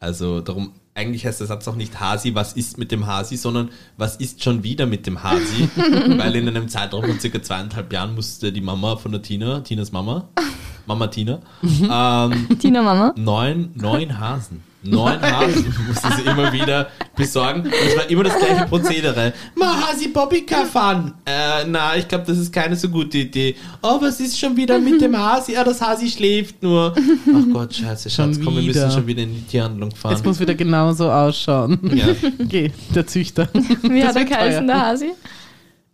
Also 0.00 0.40
darum, 0.40 0.72
eigentlich 0.94 1.26
heißt 1.26 1.40
der 1.40 1.46
Satz 1.46 1.66
auch 1.68 1.76
nicht 1.76 1.98
Hasi, 2.00 2.34
was 2.34 2.52
ist 2.52 2.78
mit 2.78 2.92
dem 2.92 3.06
Hasi, 3.06 3.36
sondern 3.36 3.70
was 3.96 4.16
ist 4.16 4.42
schon 4.42 4.62
wieder 4.62 4.86
mit 4.86 5.06
dem 5.06 5.22
Hasi? 5.22 5.68
Weil 5.76 6.36
in 6.36 6.48
einem 6.48 6.68
Zeitraum 6.68 7.04
von 7.04 7.20
circa 7.20 7.42
zweieinhalb 7.42 7.92
Jahren 7.92 8.14
musste 8.14 8.52
die 8.52 8.60
Mama 8.60 8.96
von 8.96 9.12
der 9.12 9.22
Tina, 9.22 9.60
Tinas 9.60 9.92
Mama, 9.92 10.28
Mama 10.86 11.06
Tina, 11.06 11.40
ähm, 11.62 12.58
Tina 12.58 12.82
Mama? 12.82 13.14
neun, 13.16 13.70
neun 13.74 14.18
Hasen 14.18 14.62
Neun 14.84 15.20
Hasen 15.20 15.74
musste 15.88 16.08
sie 16.16 16.22
immer 16.28 16.52
wieder 16.52 16.88
besorgen. 17.16 17.62
Und 17.62 17.72
es 17.72 17.96
war 17.96 18.10
immer 18.10 18.24
das 18.24 18.38
gleiche 18.38 18.66
Prozedere. 18.66 19.32
Ma 19.56 19.80
Hasi 19.86 20.08
Bobbycar 20.08 20.66
fahren. 20.66 21.14
Äh, 21.24 21.64
na, 21.66 21.96
ich 21.96 22.06
glaube, 22.06 22.24
das 22.26 22.38
ist 22.38 22.52
keine 22.52 22.76
so 22.76 22.88
gute 22.88 23.18
Idee. 23.18 23.56
Oh, 23.82 23.98
was 24.00 24.20
ist 24.20 24.38
schon 24.38 24.56
wieder 24.56 24.78
mit 24.78 25.00
dem 25.00 25.16
Hasi? 25.16 25.56
Ah, 25.56 25.64
das 25.64 25.80
Hasi 25.80 26.08
schläft 26.08 26.62
nur. 26.62 26.94
Ach 26.96 27.44
Gott, 27.52 27.74
scheiße, 27.74 28.10
Schatz, 28.10 28.38
komm, 28.44 28.56
wir 28.56 28.62
müssen 28.62 28.90
schon 28.90 29.06
wieder 29.06 29.22
in 29.22 29.34
die 29.34 29.42
Tierhandlung 29.42 29.90
fahren. 29.94 30.14
Es 30.14 30.24
muss 30.24 30.38
wieder 30.40 30.54
genauso 30.54 31.10
ausschauen. 31.10 31.78
ja. 31.94 32.06
Okay, 32.44 32.72
der 32.94 33.06
Züchter. 33.06 33.48
Wie 33.82 34.00
Das 34.00 34.08
hat 34.10 34.16
er 34.16 34.24
geheißen, 34.24 34.66
der 34.66 34.80
Hasi? 34.80 35.10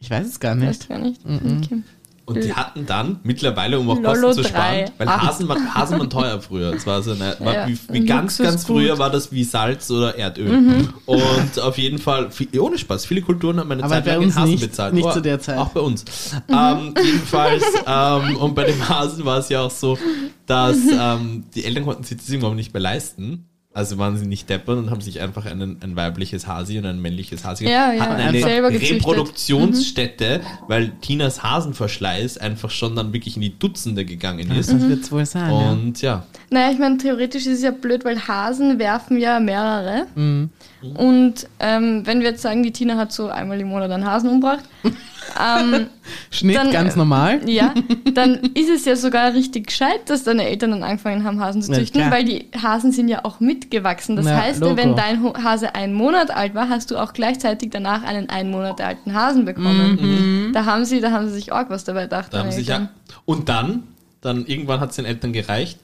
Ich 0.00 0.10
weiß 0.10 0.26
es 0.26 0.40
gar 0.40 0.58
Weiß 0.58 0.66
nicht. 0.66 0.88
gar 0.88 0.98
nicht. 0.98 1.20
Okay. 1.24 1.82
Und 2.30 2.44
die 2.44 2.54
hatten 2.54 2.86
dann 2.86 3.20
mittlerweile, 3.22 3.78
um 3.78 3.90
auch 3.90 3.96
Lolo 4.00 4.28
Kosten 4.28 4.42
zu 4.42 4.48
sparen, 4.48 4.90
weil 4.98 5.08
Acht. 5.08 5.26
Hasen, 5.28 5.48
war- 5.48 5.74
Hasen 5.74 5.98
waren 5.98 6.10
teuer 6.10 6.40
früher. 6.40 6.72
Es 6.74 6.86
war 6.86 7.02
so 7.02 7.12
eine, 7.12 7.36
war 7.40 7.54
Ja, 7.54 7.68
wie, 7.68 7.78
wie 7.90 8.04
ganz, 8.06 8.38
ganz 8.38 8.64
früher 8.64 8.98
war 8.98 9.10
das 9.10 9.32
wie 9.32 9.44
Salz 9.44 9.90
oder 9.90 10.16
Erdöl. 10.16 10.48
Mhm. 10.60 10.88
Und 11.06 11.58
auf 11.60 11.76
jeden 11.78 11.98
Fall, 11.98 12.30
viel, 12.30 12.48
ohne 12.60 12.78
Spaß, 12.78 13.04
viele 13.06 13.22
Kulturen 13.22 13.58
haben 13.60 13.70
eine 13.72 13.82
Aber 13.84 13.94
Zeit 13.94 14.06
lang 14.06 14.22
in 14.22 14.34
Hasen 14.34 14.50
nicht- 14.50 14.60
bezahlt. 14.60 14.94
nicht 14.94 15.12
zu 15.12 15.20
der 15.20 15.40
Zeit. 15.40 15.58
Auch 15.58 15.68
bei 15.70 15.80
uns. 15.80 16.04
Mhm. 16.48 16.54
Ähm, 16.56 16.94
jedenfalls, 17.04 17.64
ähm, 17.86 18.36
und 18.36 18.54
bei 18.54 18.64
dem 18.64 18.88
Hasen 18.88 19.24
war 19.24 19.38
es 19.38 19.48
ja 19.48 19.60
auch 19.62 19.70
so, 19.70 19.98
dass 20.46 20.78
ähm, 20.92 21.44
die 21.54 21.64
Eltern 21.64 21.84
konnten 21.84 22.04
sich 22.04 22.16
das 22.16 22.28
irgendwann 22.28 22.56
nicht 22.56 22.72
mehr 22.72 22.82
leisten. 22.82 23.46
Also 23.72 23.98
waren 23.98 24.16
sie 24.16 24.26
nicht 24.26 24.50
deppern 24.50 24.78
und 24.78 24.90
haben 24.90 25.00
sich 25.00 25.20
einfach 25.20 25.46
einen, 25.46 25.76
ein 25.80 25.94
weibliches 25.94 26.48
Hasi 26.48 26.76
und 26.78 26.86
ein 26.86 27.00
männliches 27.00 27.44
Hasi 27.44 27.66
Ja, 27.66 27.92
ja, 27.92 28.02
hatten 28.02 28.20
eine. 28.20 28.44
Reproduktionsstätte, 28.44 30.40
weil 30.66 30.90
Tinas 31.00 31.42
Hasenverschleiß 31.44 32.38
einfach 32.38 32.70
schon 32.70 32.96
dann 32.96 33.12
wirklich 33.12 33.36
in 33.36 33.42
die 33.42 33.56
Dutzende 33.56 34.04
gegangen 34.04 34.50
ist. 34.50 34.72
Das 34.72 34.88
wird 34.88 35.04
es 35.04 35.12
wohl 35.12 35.24
sein. 35.24 35.50
ja. 35.52 35.70
Und 35.70 36.02
ja, 36.02 36.26
Naja, 36.50 36.72
ich 36.72 36.78
meine, 36.78 36.98
theoretisch 36.98 37.46
ist 37.46 37.58
es 37.58 37.62
ja 37.62 37.70
blöd, 37.70 38.04
weil 38.04 38.18
Hasen 38.26 38.80
werfen 38.80 39.18
ja 39.18 39.38
mehrere. 39.38 40.06
Mhm. 40.16 40.50
Und 40.96 41.46
ähm, 41.60 42.02
wenn 42.06 42.20
wir 42.20 42.30
jetzt 42.30 42.42
sagen, 42.42 42.62
die 42.64 42.72
Tina 42.72 42.96
hat 42.96 43.12
so 43.12 43.28
einmal 43.28 43.60
im 43.60 43.68
Monat 43.68 43.90
einen 43.90 44.04
Hasen 44.04 44.30
umgebracht, 44.30 44.64
ähm, 45.38 45.86
Schnitt 46.30 46.56
dann, 46.56 46.70
ganz 46.70 46.94
äh, 46.94 46.98
normal. 46.98 47.48
ja, 47.48 47.74
dann 48.14 48.34
ist 48.54 48.68
es 48.70 48.84
ja 48.84 48.96
sogar 48.96 49.34
richtig 49.34 49.68
gescheit, 49.68 50.00
dass 50.08 50.24
deine 50.24 50.44
Eltern 50.48 50.70
dann 50.72 50.82
angefangen 50.82 51.24
haben, 51.24 51.40
Hasen 51.40 51.62
zu 51.62 51.72
Ja, 51.72 51.78
züchten, 51.78 52.00
klar. 52.00 52.12
weil 52.12 52.24
die 52.24 52.46
Hasen 52.60 52.92
sind 52.92 53.08
ja 53.08 53.24
auch 53.24 53.40
mitgewachsen. 53.40 54.16
Das 54.16 54.24
Na, 54.24 54.36
heißt, 54.36 54.60
Logo. 54.60 54.76
wenn 54.76 54.96
dein 54.96 55.22
Hase 55.42 55.74
einen 55.74 55.94
Monat 55.94 56.30
alt 56.30 56.54
war, 56.54 56.68
hast 56.68 56.90
du 56.90 56.96
auch 56.96 57.12
gleichzeitig 57.12 57.70
danach 57.70 58.02
einen 58.02 58.28
einen 58.30 58.50
Monat 58.50 58.80
alten 58.80 59.14
Hasen 59.14 59.44
bekommen. 59.44 60.50
Da 60.52 60.64
haben 60.64 60.84
sie, 60.84 61.00
da 61.00 61.10
haben 61.10 61.28
sie 61.28 61.34
sich 61.34 61.52
arg 61.52 61.70
was 61.70 61.84
dabei 61.84 62.02
gedacht. 62.02 62.32
da 62.32 62.40
haben 62.40 62.50
sich 62.52 62.68
ja. 62.68 62.88
Und 63.24 63.48
dann, 63.48 63.84
dann 64.20 64.46
irgendwann 64.46 64.80
hat 64.80 64.90
es 64.90 64.96
den 64.96 65.04
Eltern 65.04 65.32
gereicht. 65.32 65.78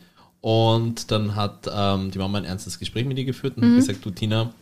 Und 0.48 1.10
dann 1.10 1.34
hat 1.34 1.68
ähm, 1.74 2.12
die 2.12 2.18
Mama 2.18 2.38
ein 2.38 2.44
ernstes 2.44 2.78
Gespräch 2.78 3.04
mit 3.04 3.18
ihr 3.18 3.24
geführt 3.24 3.56
und 3.56 3.64
hat 3.64 3.74
gesagt, 3.78 4.04
du 4.04 4.10
Tina, 4.10 4.52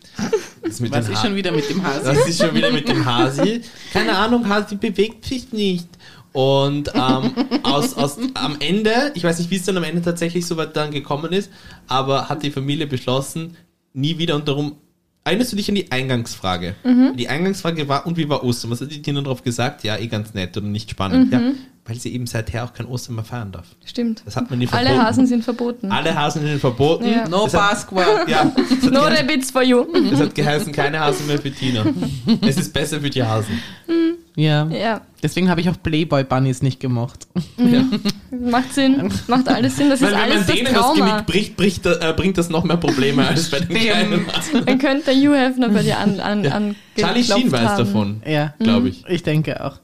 das 0.62 0.80
mit 0.80 0.90
Was 0.92 1.10
ist 1.10 1.16
Ha- 1.18 1.26
schon 1.26 1.36
wieder 1.36 1.52
mit 1.52 1.68
dem 1.68 1.82
Hase? 1.82 2.04
Das 2.14 2.26
ist 2.26 2.40
schon 2.40 2.54
wieder 2.54 2.72
mit 2.72 2.88
dem 2.88 3.04
Hasi. 3.04 3.60
Keine 3.92 4.16
Ahnung, 4.16 4.48
Hasi 4.48 4.76
bewegt 4.76 5.26
sich 5.26 5.52
nicht. 5.52 5.86
Und 6.32 6.90
ähm, 6.94 7.32
aus, 7.64 7.92
aus, 7.98 8.16
am 8.32 8.56
Ende, 8.60 9.12
ich 9.14 9.24
weiß 9.24 9.38
nicht, 9.40 9.50
wie 9.50 9.56
es 9.56 9.64
dann 9.66 9.76
am 9.76 9.84
Ende 9.84 10.00
tatsächlich 10.00 10.46
so 10.46 10.56
weit 10.56 10.74
dann 10.74 10.90
gekommen 10.90 11.34
ist, 11.34 11.50
aber 11.86 12.30
hat 12.30 12.42
die 12.42 12.50
Familie 12.50 12.86
beschlossen, 12.86 13.54
nie 13.92 14.16
wieder 14.16 14.36
und 14.36 14.48
darum. 14.48 14.76
Erinnerst 15.22 15.52
du 15.52 15.56
dich 15.56 15.68
an 15.68 15.74
die 15.74 15.92
Eingangsfrage? 15.92 16.76
Die 17.16 17.28
Eingangsfrage 17.28 17.88
war, 17.88 18.06
und 18.06 18.16
wie 18.16 18.28
war 18.30 18.42
Ostern? 18.42 18.70
Was 18.70 18.80
hat 18.80 18.90
die 18.90 19.02
Tina 19.02 19.20
darauf 19.20 19.42
gesagt? 19.42 19.84
Ja, 19.84 19.98
eh 19.98 20.06
ganz 20.06 20.32
nett 20.32 20.56
oder 20.56 20.66
nicht 20.66 20.90
spannend. 20.90 21.30
Ja, 21.30 21.40
weil 21.86 21.96
sie 21.96 22.14
eben 22.14 22.26
seither 22.26 22.64
auch 22.64 22.72
kein 22.72 22.86
Ostern 22.86 23.16
mehr 23.16 23.24
feiern 23.24 23.52
darf. 23.52 23.66
Stimmt. 23.84 24.22
Das 24.24 24.36
hat 24.36 24.48
man 24.48 24.58
nie 24.58 24.68
Alle 24.70 24.86
verboten. 24.86 25.06
Hasen 25.06 25.26
sind 25.26 25.44
verboten. 25.44 25.92
Alle 25.92 26.14
Hasen 26.14 26.42
sind 26.42 26.58
verboten. 26.60 27.06
Ja. 27.06 27.28
No 27.28 27.46
Pasqua. 27.46 28.04
Ja, 28.26 28.50
No 28.90 29.00
rabbits 29.02 29.50
for 29.50 29.62
you. 29.62 29.84
es 30.12 30.18
hat 30.18 30.34
geheißen, 30.34 30.72
keine 30.72 31.00
Hasen 31.00 31.26
mehr 31.26 31.38
für 31.38 31.50
Tina. 31.50 31.84
Es 32.40 32.56
ist 32.56 32.72
besser 32.72 33.00
für 33.00 33.10
die 33.10 33.22
Hasen. 33.22 33.60
Ja. 34.36 34.66
Ja, 34.66 35.00
Deswegen 35.22 35.48
habe 35.48 35.60
ich 35.60 35.68
auch 35.70 35.76
Playboy-Bunnies 35.82 36.60
nicht 36.62 36.80
gemocht. 36.80 37.26
Ja. 37.56 37.84
macht 38.50 38.74
Sinn. 38.74 39.12
Macht 39.28 39.48
alles 39.48 39.76
Sinn. 39.76 39.90
Das 39.90 40.00
Weil 40.02 40.08
ist 40.08 40.14
wenn 40.16 40.20
alles 40.22 40.36
man 40.38 40.46
das 40.46 40.56
denen 40.56 40.74
das 40.74 40.82
Trauma. 40.82 41.10
Genick 41.10 41.26
bricht, 41.26 41.56
bricht, 41.56 41.86
äh, 41.86 42.14
bringt 42.16 42.36
das 42.38 42.48
noch 42.50 42.64
mehr 42.64 42.76
Probleme 42.78 43.26
als 43.26 43.48
bei 43.50 43.60
den 43.60 43.76
kleinen. 43.76 44.26
Dann 44.66 44.78
könnte 44.78 45.04
der 45.12 45.14
Hugh 45.14 45.36
Hefner 45.36 45.68
bei 45.68 45.82
dir 45.82 45.98
an, 45.98 46.18
an, 46.18 46.46
an 46.46 46.76
Charlie 46.98 47.22
Sheen 47.22 47.52
weiß 47.52 47.60
haben. 47.60 47.78
davon, 47.78 48.22
Ja, 48.26 48.54
glaube 48.58 48.88
ich. 48.88 49.04
ich 49.08 49.22
denke 49.22 49.64
auch. 49.64 49.78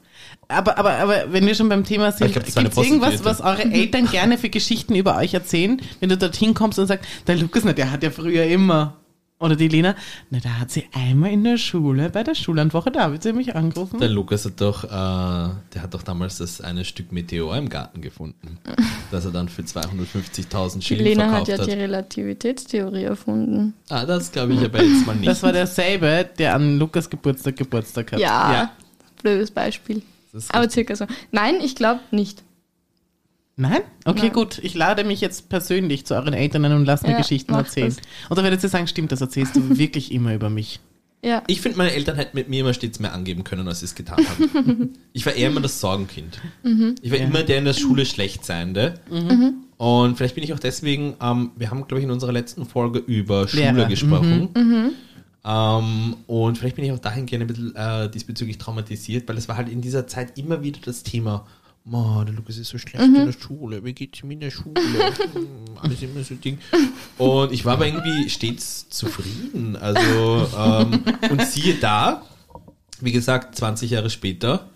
Aber, 0.51 0.77
aber, 0.77 0.91
aber 0.97 1.15
wenn 1.31 1.45
wir 1.45 1.55
schon 1.55 1.69
beim 1.69 1.83
Thema 1.83 2.11
sind, 2.11 2.33
gibt 2.33 2.47
es 2.47 2.55
irgendwas, 2.55 3.23
was 3.23 3.41
eure 3.41 3.63
Eltern 3.63 4.05
gerne 4.07 4.37
für 4.37 4.49
Geschichten 4.49 4.95
über 4.95 5.17
euch 5.17 5.33
erzählen, 5.33 5.81
wenn 5.99 6.09
du 6.09 6.17
dorthin 6.17 6.53
kommst 6.53 6.77
und 6.79 6.87
sagst, 6.87 7.05
der 7.27 7.35
Lukas, 7.37 7.63
na, 7.63 7.73
der 7.73 7.91
hat 7.91 8.03
ja 8.03 8.11
früher 8.11 8.45
immer. 8.45 8.95
Oder 9.39 9.55
die 9.55 9.69
Lena, 9.69 9.95
na, 10.29 10.39
da 10.39 10.49
hat 10.59 10.69
sie 10.69 10.85
einmal 10.93 11.31
in 11.31 11.43
der 11.43 11.57
Schule, 11.57 12.11
bei 12.11 12.21
der 12.21 12.35
Schullandwoche, 12.35 12.91
da 12.91 13.11
hat 13.11 13.23
sie 13.23 13.33
mich 13.33 13.55
angerufen. 13.55 13.99
Der 13.99 14.09
Lukas 14.09 14.45
hat 14.45 14.61
doch, 14.61 14.83
äh, 14.83 14.87
der 14.89 15.81
hat 15.81 15.95
doch 15.95 16.03
damals 16.03 16.37
das 16.37 16.61
eine 16.61 16.85
Stück 16.85 17.11
Meteor 17.11 17.57
im 17.57 17.67
Garten 17.67 18.01
gefunden, 18.01 18.59
das 19.11 19.25
er 19.25 19.31
dann 19.31 19.49
für 19.49 19.63
250.000 19.63 20.75
Die 20.75 20.81
Schilling 20.83 21.05
Lena 21.05 21.23
hat 21.23 21.29
verkauft 21.31 21.47
ja 21.49 21.57
hat. 21.57 21.67
die 21.67 21.71
Relativitätstheorie 21.71 23.03
erfunden. 23.05 23.73
Ah, 23.89 24.05
das 24.05 24.31
glaube 24.31 24.53
ich 24.53 24.59
aber 24.63 24.83
jetzt 24.83 25.07
mal 25.07 25.15
nicht. 25.15 25.27
Das 25.27 25.41
war 25.41 25.51
derselbe, 25.51 26.29
der 26.37 26.53
an 26.53 26.77
Lukas 26.77 27.09
Geburtstag 27.09 27.55
Geburtstag 27.57 28.11
hat. 28.11 28.19
Ja, 28.19 28.53
Ja. 28.53 28.71
blödes 29.23 29.49
Beispiel. 29.49 30.03
Aber 30.49 30.69
circa 30.69 30.95
so. 30.95 31.05
Nein, 31.31 31.55
ich 31.61 31.75
glaube 31.75 31.99
nicht. 32.11 32.43
Nein? 33.57 33.81
Okay, 34.05 34.19
Nein. 34.23 34.33
gut. 34.33 34.59
Ich 34.63 34.73
lade 34.75 35.03
mich 35.03 35.21
jetzt 35.21 35.49
persönlich 35.49 36.05
zu 36.05 36.15
euren 36.15 36.33
Eltern 36.33 36.65
ein 36.65 36.71
und 36.73 36.85
lasse 36.85 37.05
mir 37.05 37.11
Ja, 37.13 37.17
Geschichten 37.17 37.53
erzählen. 37.53 37.89
das. 37.95 37.97
Und 38.29 38.37
da 38.39 38.43
werdet 38.43 38.63
ihr 38.63 38.69
sagen, 38.69 38.87
stimmt, 38.87 39.11
das 39.11 39.21
erzählst 39.21 39.55
du 39.55 39.77
wirklich 39.77 40.11
immer 40.11 40.33
über 40.33 40.49
mich. 40.49 40.79
Ja. 41.23 41.43
Ich 41.45 41.61
finde, 41.61 41.77
meine 41.77 41.91
Eltern 41.91 42.15
hätten 42.15 42.35
mit 42.35 42.49
mir 42.49 42.61
immer 42.61 42.73
stets 42.73 42.99
mehr 42.99 43.13
angeben 43.13 43.43
können, 43.43 43.67
als 43.67 43.81
sie 43.81 43.85
es 43.85 43.93
getan 43.93 44.17
haben. 44.25 44.93
ich 45.13 45.23
war 45.27 45.33
eher 45.33 45.49
immer 45.49 45.61
das 45.61 45.79
Sorgenkind. 45.79 46.39
Ich 47.03 47.11
war 47.11 47.19
Ja. 47.19 47.25
immer 47.25 47.43
der 47.43 47.59
in 47.59 47.65
der 47.65 47.73
Schule 47.73 48.05
Schlechtseiende. 48.07 48.95
Und 49.77 50.15
vielleicht 50.17 50.33
bin 50.35 50.43
ich 50.43 50.53
auch 50.53 50.59
deswegen, 50.59 51.15
ähm, 51.21 51.51
wir 51.55 51.69
haben, 51.69 51.85
glaube 51.87 51.99
ich, 51.99 52.05
in 52.05 52.11
unserer 52.11 52.31
letzten 52.31 52.65
Folge 52.65 52.97
über 52.99 53.47
Schule 53.47 53.71
Lehrer. 53.71 53.85
gesprochen. 53.87 54.49
Ähm, 55.43 56.17
und 56.27 56.57
vielleicht 56.57 56.75
bin 56.75 56.85
ich 56.85 56.91
auch 56.91 56.99
dahingehend 56.99 57.43
ein 57.43 57.47
bisschen 57.47 57.75
äh, 57.75 58.09
diesbezüglich 58.09 58.57
traumatisiert, 58.57 59.27
weil 59.27 59.37
es 59.37 59.47
war 59.47 59.57
halt 59.57 59.69
in 59.69 59.81
dieser 59.81 60.05
Zeit 60.07 60.37
immer 60.37 60.61
wieder 60.61 60.79
das 60.85 61.01
Thema, 61.01 61.47
"Ma, 61.83 62.23
der 62.25 62.35
Lukas 62.35 62.57
ist 62.57 62.69
so 62.69 62.77
schlecht 62.77 63.03
in 63.03 63.13
der 63.25 63.31
Schule, 63.33 63.83
wie 63.83 63.93
geht's 63.93 64.21
ihm 64.21 64.31
in 64.31 64.39
der 64.39 64.51
Schule? 64.51 64.75
Hm, 65.33 65.47
Alles 65.81 66.01
immer 66.03 66.23
so 66.23 66.35
Ding. 66.35 66.59
Und 67.17 67.51
ich 67.51 67.65
war 67.65 67.73
aber 67.73 67.87
irgendwie 67.87 68.29
stets 68.29 68.87
zufrieden. 68.89 69.75
Also, 69.77 70.47
ähm, 70.57 71.03
und 71.31 71.41
siehe 71.47 71.75
da, 71.75 72.23
wie 72.99 73.11
gesagt, 73.11 73.55
20 73.55 73.89
Jahre 73.89 74.11
später, 74.11 74.69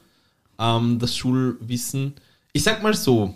ähm, 0.58 0.98
das 0.98 1.16
Schulwissen, 1.16 2.14
ich 2.54 2.64
sag 2.64 2.82
mal 2.82 2.96
so, 2.96 3.36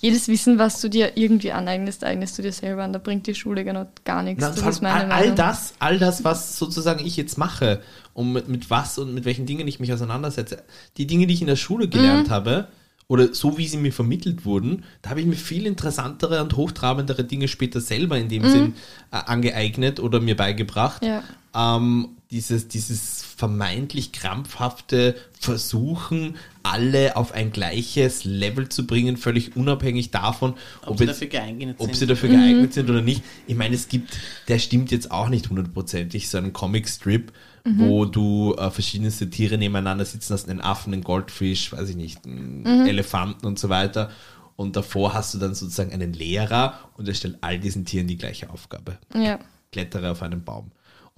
Jedes 0.00 0.28
Wissen, 0.28 0.58
was 0.58 0.80
du 0.80 0.88
dir 0.88 1.16
irgendwie 1.16 1.52
aneignest, 1.52 2.04
eignest 2.04 2.36
du 2.38 2.42
dir 2.42 2.52
selber 2.52 2.82
an. 2.84 2.92
Da 2.92 2.98
bringt 2.98 3.26
die 3.26 3.34
Schule 3.34 3.64
genau 3.64 3.86
gar 4.04 4.22
nichts. 4.22 4.40
Na, 4.42 4.48
das 4.50 4.66
ist 4.76 4.82
meine 4.82 5.04
all, 5.04 5.12
all 5.12 5.20
Meinung. 5.20 5.36
das, 5.36 5.74
all 5.78 5.98
das, 5.98 6.24
was 6.24 6.58
sozusagen 6.58 7.04
ich 7.04 7.16
jetzt 7.18 7.36
mache 7.36 7.82
und 8.14 8.32
mit, 8.32 8.48
mit 8.48 8.70
was 8.70 8.96
und 8.98 9.12
mit 9.14 9.24
welchen 9.26 9.44
Dingen 9.46 9.68
ich 9.68 9.78
mich 9.78 9.92
auseinandersetze, 9.92 10.62
die 10.96 11.06
Dinge, 11.06 11.26
die 11.26 11.34
ich 11.34 11.42
in 11.42 11.46
der 11.48 11.56
Schule 11.56 11.88
gelernt 11.88 12.28
Mhm. 12.28 12.32
habe 12.32 12.68
oder 13.08 13.34
so 13.34 13.58
wie 13.58 13.66
sie 13.66 13.76
mir 13.76 13.92
vermittelt 13.92 14.44
wurden, 14.44 14.84
da 15.02 15.10
habe 15.10 15.20
ich 15.20 15.26
mir 15.26 15.36
viel 15.36 15.66
interessantere 15.66 16.40
und 16.42 16.56
hochtrabendere 16.56 17.24
Dinge 17.24 17.48
später 17.48 17.80
selber 17.80 18.16
in 18.16 18.28
dem 18.28 18.48
Sinn 18.48 18.74
äh, 19.12 19.16
angeeignet 19.16 20.00
oder 20.00 20.20
mir 20.20 20.36
beigebracht. 20.36 21.02
Mhm. 21.02 21.08
Ja. 21.08 21.76
Ähm, 21.76 22.08
dieses, 22.30 22.68
dieses 22.68 23.22
vermeintlich 23.22 24.12
krampfhafte 24.12 25.16
Versuchen, 25.38 26.36
alle 26.62 27.16
auf 27.16 27.32
ein 27.32 27.50
gleiches 27.52 28.24
Level 28.24 28.68
zu 28.68 28.86
bringen, 28.86 29.16
völlig 29.16 29.56
unabhängig 29.56 30.10
davon, 30.10 30.54
ob, 30.82 30.90
Ob 30.90 30.98
sie 30.98 31.04
jetzt- 31.04 31.16
dafür 31.16 31.28
geeignet 31.28 31.76
ob 31.78 31.86
sind. 31.86 31.96
sie 31.96 32.06
dafür 32.06 32.28
geeignet 32.28 32.72
sind 32.74 32.88
oder 32.88 33.02
nicht. 33.02 33.22
Ich 33.46 33.56
meine, 33.56 33.74
es 33.74 33.88
gibt, 33.88 34.16
der 34.48 34.58
stimmt 34.58 34.90
jetzt 34.90 35.10
auch 35.10 35.28
nicht 35.28 35.48
hundertprozentig, 35.50 36.28
so 36.28 36.38
einen 36.38 36.52
Comicstrip, 36.52 37.32
wo 37.64 38.06
du 38.06 38.54
äh, 38.56 38.70
verschiedenste 38.70 39.28
Tiere 39.28 39.58
nebeneinander 39.58 40.04
sitzen 40.06 40.32
hast, 40.32 40.48
einen 40.48 40.62
Affen, 40.62 40.94
einen 40.94 41.04
Goldfisch, 41.04 41.72
weiß 41.72 41.90
ich 41.90 41.96
nicht, 41.96 42.24
einen 42.24 42.86
Elefanten 42.86 43.44
und 43.46 43.58
so 43.58 43.68
weiter. 43.68 44.10
Und 44.56 44.76
davor 44.76 45.12
hast 45.14 45.34
du 45.34 45.38
dann 45.38 45.54
sozusagen 45.54 45.92
einen 45.92 46.12
Lehrer 46.14 46.78
und 46.96 47.06
er 47.06 47.14
stellt 47.14 47.36
all 47.42 47.58
diesen 47.58 47.84
Tieren 47.84 48.06
die 48.06 48.16
gleiche 48.16 48.48
Aufgabe. 48.50 48.98
Ja. 49.14 49.38
Klettere 49.72 50.10
auf 50.10 50.22
einen 50.22 50.42
Baum. 50.42 50.70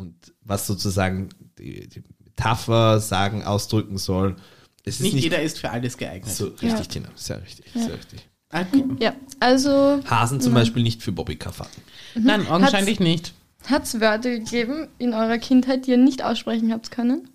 Und 0.03 0.33
was 0.43 0.67
sozusagen 0.67 1.29
die, 1.59 1.89
die 1.89 2.03
Metapher 2.25 3.01
sagen, 3.01 3.43
ausdrücken 3.45 3.99
soll, 3.99 4.37
es 4.85 4.97
ist 4.97 5.01
Nicht, 5.03 5.15
nicht, 5.15 5.25
jeder 5.25 5.41
ist 5.43 5.59
für 5.61 5.71
alles 5.71 5.97
geeignet. 5.97 6.35
so 6.35 6.47
richtig, 6.49 6.71
Ja. 6.71 6.81
Tina, 6.81 7.09
sehr 7.15 7.41
richtig, 7.43 7.67
sehr 7.73 7.95
richtig. 7.95 8.29
Okay. 8.53 8.85
ja. 8.99 9.15
Also 9.41 10.01
Hasen 10.11 10.41
zum 10.41 10.53
Beispiel 10.55 10.83
nicht 10.83 11.03
für 11.03 11.13
Bobbycar-Fahrten. 11.13 11.83
Nein, 12.17 12.47
augenscheinlich 12.49 13.01
nicht. 13.01 13.33
hat 13.67 13.85
es 13.85 14.01
Wörter 14.01 14.31
gegeben 14.31 14.89
in 14.99 15.15
eurer 15.15 15.39
Kindheit, 15.39 15.87
die 15.87 15.93
ihr 15.93 15.97
nicht 15.99 16.23
aussprechen 16.23 16.73
habt 16.73 16.91
können? 16.91 17.31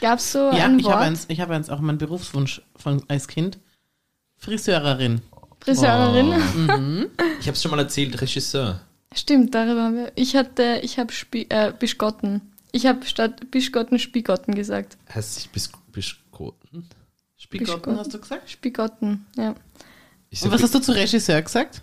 Gab 0.00 0.18
es 0.18 0.32
so 0.32 0.38
Ja, 0.52 0.64
ein 0.64 0.78
ich 0.78 0.84
Wort? 0.86 0.94
habe 0.94 1.04
eins, 1.04 1.26
ich 1.28 1.40
habe 1.40 1.54
eins 1.54 1.70
auch 1.70 1.80
meinen 1.80 1.98
Berufswunsch 1.98 2.62
von, 2.74 3.02
als 3.08 3.28
Kind. 3.28 3.58
Friseurerin. 4.38 5.20
Friseurerin? 5.60 6.28
Oh. 6.32 7.22
Ich 7.40 7.46
habe 7.46 7.54
es 7.56 7.62
schon 7.62 7.70
mal 7.70 7.80
erzählt, 7.80 8.20
Regisseur. 8.20 8.80
Stimmt, 9.16 9.54
darüber 9.54 9.84
haben 9.84 9.96
wir. 9.96 10.12
Ich 10.14 10.36
hatte, 10.36 10.80
ich 10.82 10.98
habe 10.98 11.12
äh, 11.32 11.72
Bischgotten. 11.72 12.52
Ich 12.72 12.86
habe 12.86 13.04
statt 13.06 13.50
Bischgotten 13.50 13.98
Spigotten 13.98 14.54
gesagt. 14.54 14.98
Heißt 15.12 15.36
sich 15.36 15.50
Bis 15.50 15.70
Bischgotten? 15.90 16.88
Spigotten 17.36 17.98
hast 17.98 18.12
du 18.12 18.20
gesagt? 18.20 18.50
Spigotten, 18.50 19.26
ja. 19.36 19.54
Ich 20.28 20.42
Und 20.42 20.50
was 20.50 20.62
hast 20.62 20.74
du 20.74 20.80
zu 20.80 20.92
Regisseur 20.92 21.40
gesagt? 21.40 21.82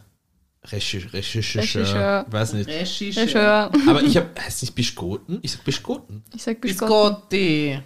Regisseur. 0.65 1.13
Regisseur. 1.13 2.25
Weiß 2.29 2.53
nicht. 2.53 2.69
Regisseur. 2.69 3.71
Aber 3.87 4.03
ich 4.03 4.15
habe, 4.15 4.29
heißt 4.39 4.61
nicht 4.61 4.75
Bischgoten? 4.75 5.39
Ich 5.41 5.51
sag 5.53 5.63
Bischgoten. 5.63 6.23
Ich 6.35 6.43
sag 6.43 6.61
Bischgotten. 6.61 7.21
Biscotti. 7.29 7.79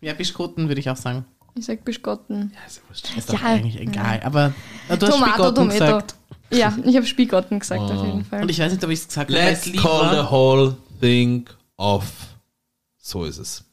Ja, 0.00 0.12
Bischgotten 0.12 0.68
würde 0.68 0.80
ich 0.80 0.90
auch 0.90 0.96
sagen. 0.96 1.24
Ich 1.54 1.66
sag 1.66 1.84
Bischgotten. 1.84 2.52
Ja, 2.54 2.66
ist 2.66 2.76
ja 2.78 2.82
wurscht. 2.88 3.16
Ist 3.16 3.28
doch 3.28 3.40
Ja. 3.40 3.46
eigentlich 3.48 3.80
egal. 3.80 4.20
Aber 4.24 4.52
äh, 4.88 4.96
du 4.96 5.06
hast 5.06 5.14
Tomato, 5.14 5.32
Spigotten 5.32 5.54
Tomato. 5.54 5.72
gesagt. 5.78 6.14
Ja, 6.52 6.76
ich 6.84 6.96
habe 6.96 7.06
Spigotten 7.06 7.58
gesagt 7.60 7.80
Oh. 7.82 7.92
auf 7.92 8.04
jeden 8.06 8.24
Fall. 8.24 8.42
Und 8.42 8.48
ich 8.50 8.58
weiß 8.58 8.72
nicht, 8.72 8.82
ob 8.84 8.90
ich 8.90 9.00
es 9.00 9.08
gesagt 9.08 9.30
habe. 9.30 9.40
Let's 9.42 9.70
call 9.80 10.10
the 10.24 10.30
whole 10.30 10.76
thing 11.00 11.46
off. 11.76 12.06
So 12.98 13.24
ist 13.24 13.38
es. 13.38 13.64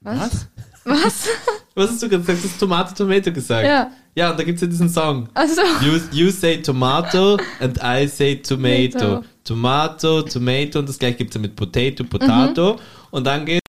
Was? 0.00 0.46
Was? 0.84 1.28
Was 1.74 1.90
hast 1.90 2.02
du 2.02 2.08
gesagt? 2.08 2.42
Du 2.42 2.48
hast 2.48 2.58
Tomato, 2.58 2.94
Tomato 2.94 3.32
gesagt. 3.32 3.66
Ja. 3.66 3.90
Ja, 4.16 4.30
und 4.32 4.38
da 4.38 4.42
gibt 4.42 4.56
es 4.56 4.62
ja 4.62 4.66
diesen 4.66 4.88
Song. 4.88 5.28
Also, 5.34 5.60
You, 5.80 6.00
you 6.10 6.30
say 6.32 6.56
tomato 6.60 7.38
and 7.60 7.78
I 7.80 8.08
say 8.08 8.34
tomato. 8.36 9.22
Tomato. 9.44 10.22
Tomato, 10.22 10.78
und 10.80 10.88
das 10.88 10.98
gleiche 10.98 11.18
gibt 11.18 11.30
es 11.30 11.34
ja 11.36 11.40
mit 11.40 11.54
Potato, 11.54 12.02
Potato. 12.04 12.80
Und 13.12 13.24
dann 13.24 13.46
geht 13.46 13.60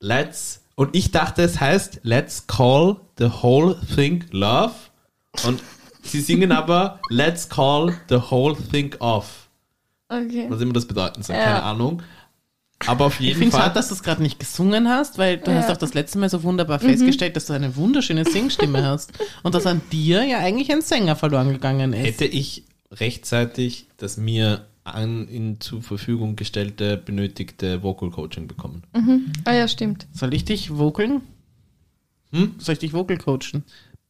Let's. 0.00 0.62
Und 0.78 0.94
ich 0.94 1.10
dachte, 1.10 1.42
es 1.42 1.58
heißt 1.58 2.00
Let's 2.04 2.46
call 2.46 3.00
the 3.18 3.28
whole 3.42 3.76
thing 3.96 4.24
love. 4.30 4.74
Und 5.44 5.60
sie 6.02 6.20
singen 6.20 6.52
aber 6.52 7.00
Let's 7.10 7.48
call 7.48 7.92
the 8.08 8.14
whole 8.30 8.56
thing 8.70 8.94
off. 9.00 9.48
okay. 10.08 10.46
Was 10.48 10.60
immer 10.60 10.72
das 10.74 10.86
bedeuten 10.86 11.24
soll, 11.24 11.34
Ja. 11.34 11.42
keine 11.44 11.62
Ahnung. 11.64 12.02
Aber 12.86 13.06
auf 13.06 13.14
Ich 13.18 13.26
jeden 13.26 13.38
finde 13.40 13.48
es 13.48 13.54
Fall. 13.56 13.62
schade, 13.64 13.74
dass 13.74 13.88
du 13.88 13.94
es 13.94 14.04
gerade 14.04 14.22
nicht 14.22 14.38
gesungen 14.38 14.88
hast, 14.88 15.18
weil 15.18 15.38
du 15.38 15.50
Ja. 15.50 15.56
hast 15.56 15.68
auch 15.70 15.76
das 15.76 15.94
letzte 15.94 16.18
Mal 16.18 16.30
so 16.30 16.44
wunderbar 16.44 16.78
festgestellt, 16.78 17.34
dass 17.34 17.46
du 17.46 17.54
eine 17.54 17.74
wunderschöne 17.74 18.24
Singstimme 18.24 18.84
hast. 18.86 19.12
Und 19.42 19.56
dass 19.56 19.66
an 19.66 19.80
dir 19.90 20.22
ja 20.24 20.38
eigentlich 20.38 20.70
ein 20.70 20.80
Sänger 20.82 21.16
verloren 21.16 21.50
gegangen 21.52 21.92
ist. 21.92 22.06
Hätte 22.06 22.24
ich 22.26 22.62
rechtzeitig 22.92 23.88
das 23.96 24.16
mir 24.16 24.68
an, 24.94 25.28
in 25.28 25.60
zur 25.60 25.82
Verfügung 25.82 26.36
gestellte, 26.36 26.96
benötigte 26.96 27.82
Vocal 27.82 28.10
Coaching 28.10 28.46
bekommen. 28.46 28.82
Ah 29.44 29.52
ja, 29.52 29.68
stimmt. 29.68 30.06
Soll 30.12 30.34
ich 30.34 30.44
dich 30.44 30.76
vocalen? 30.76 31.22
Hm? 32.32 32.54
Soll 32.58 32.74
ich 32.74 32.78
dich 32.78 32.92
vocal 32.92 33.16
coachen? 33.16 33.64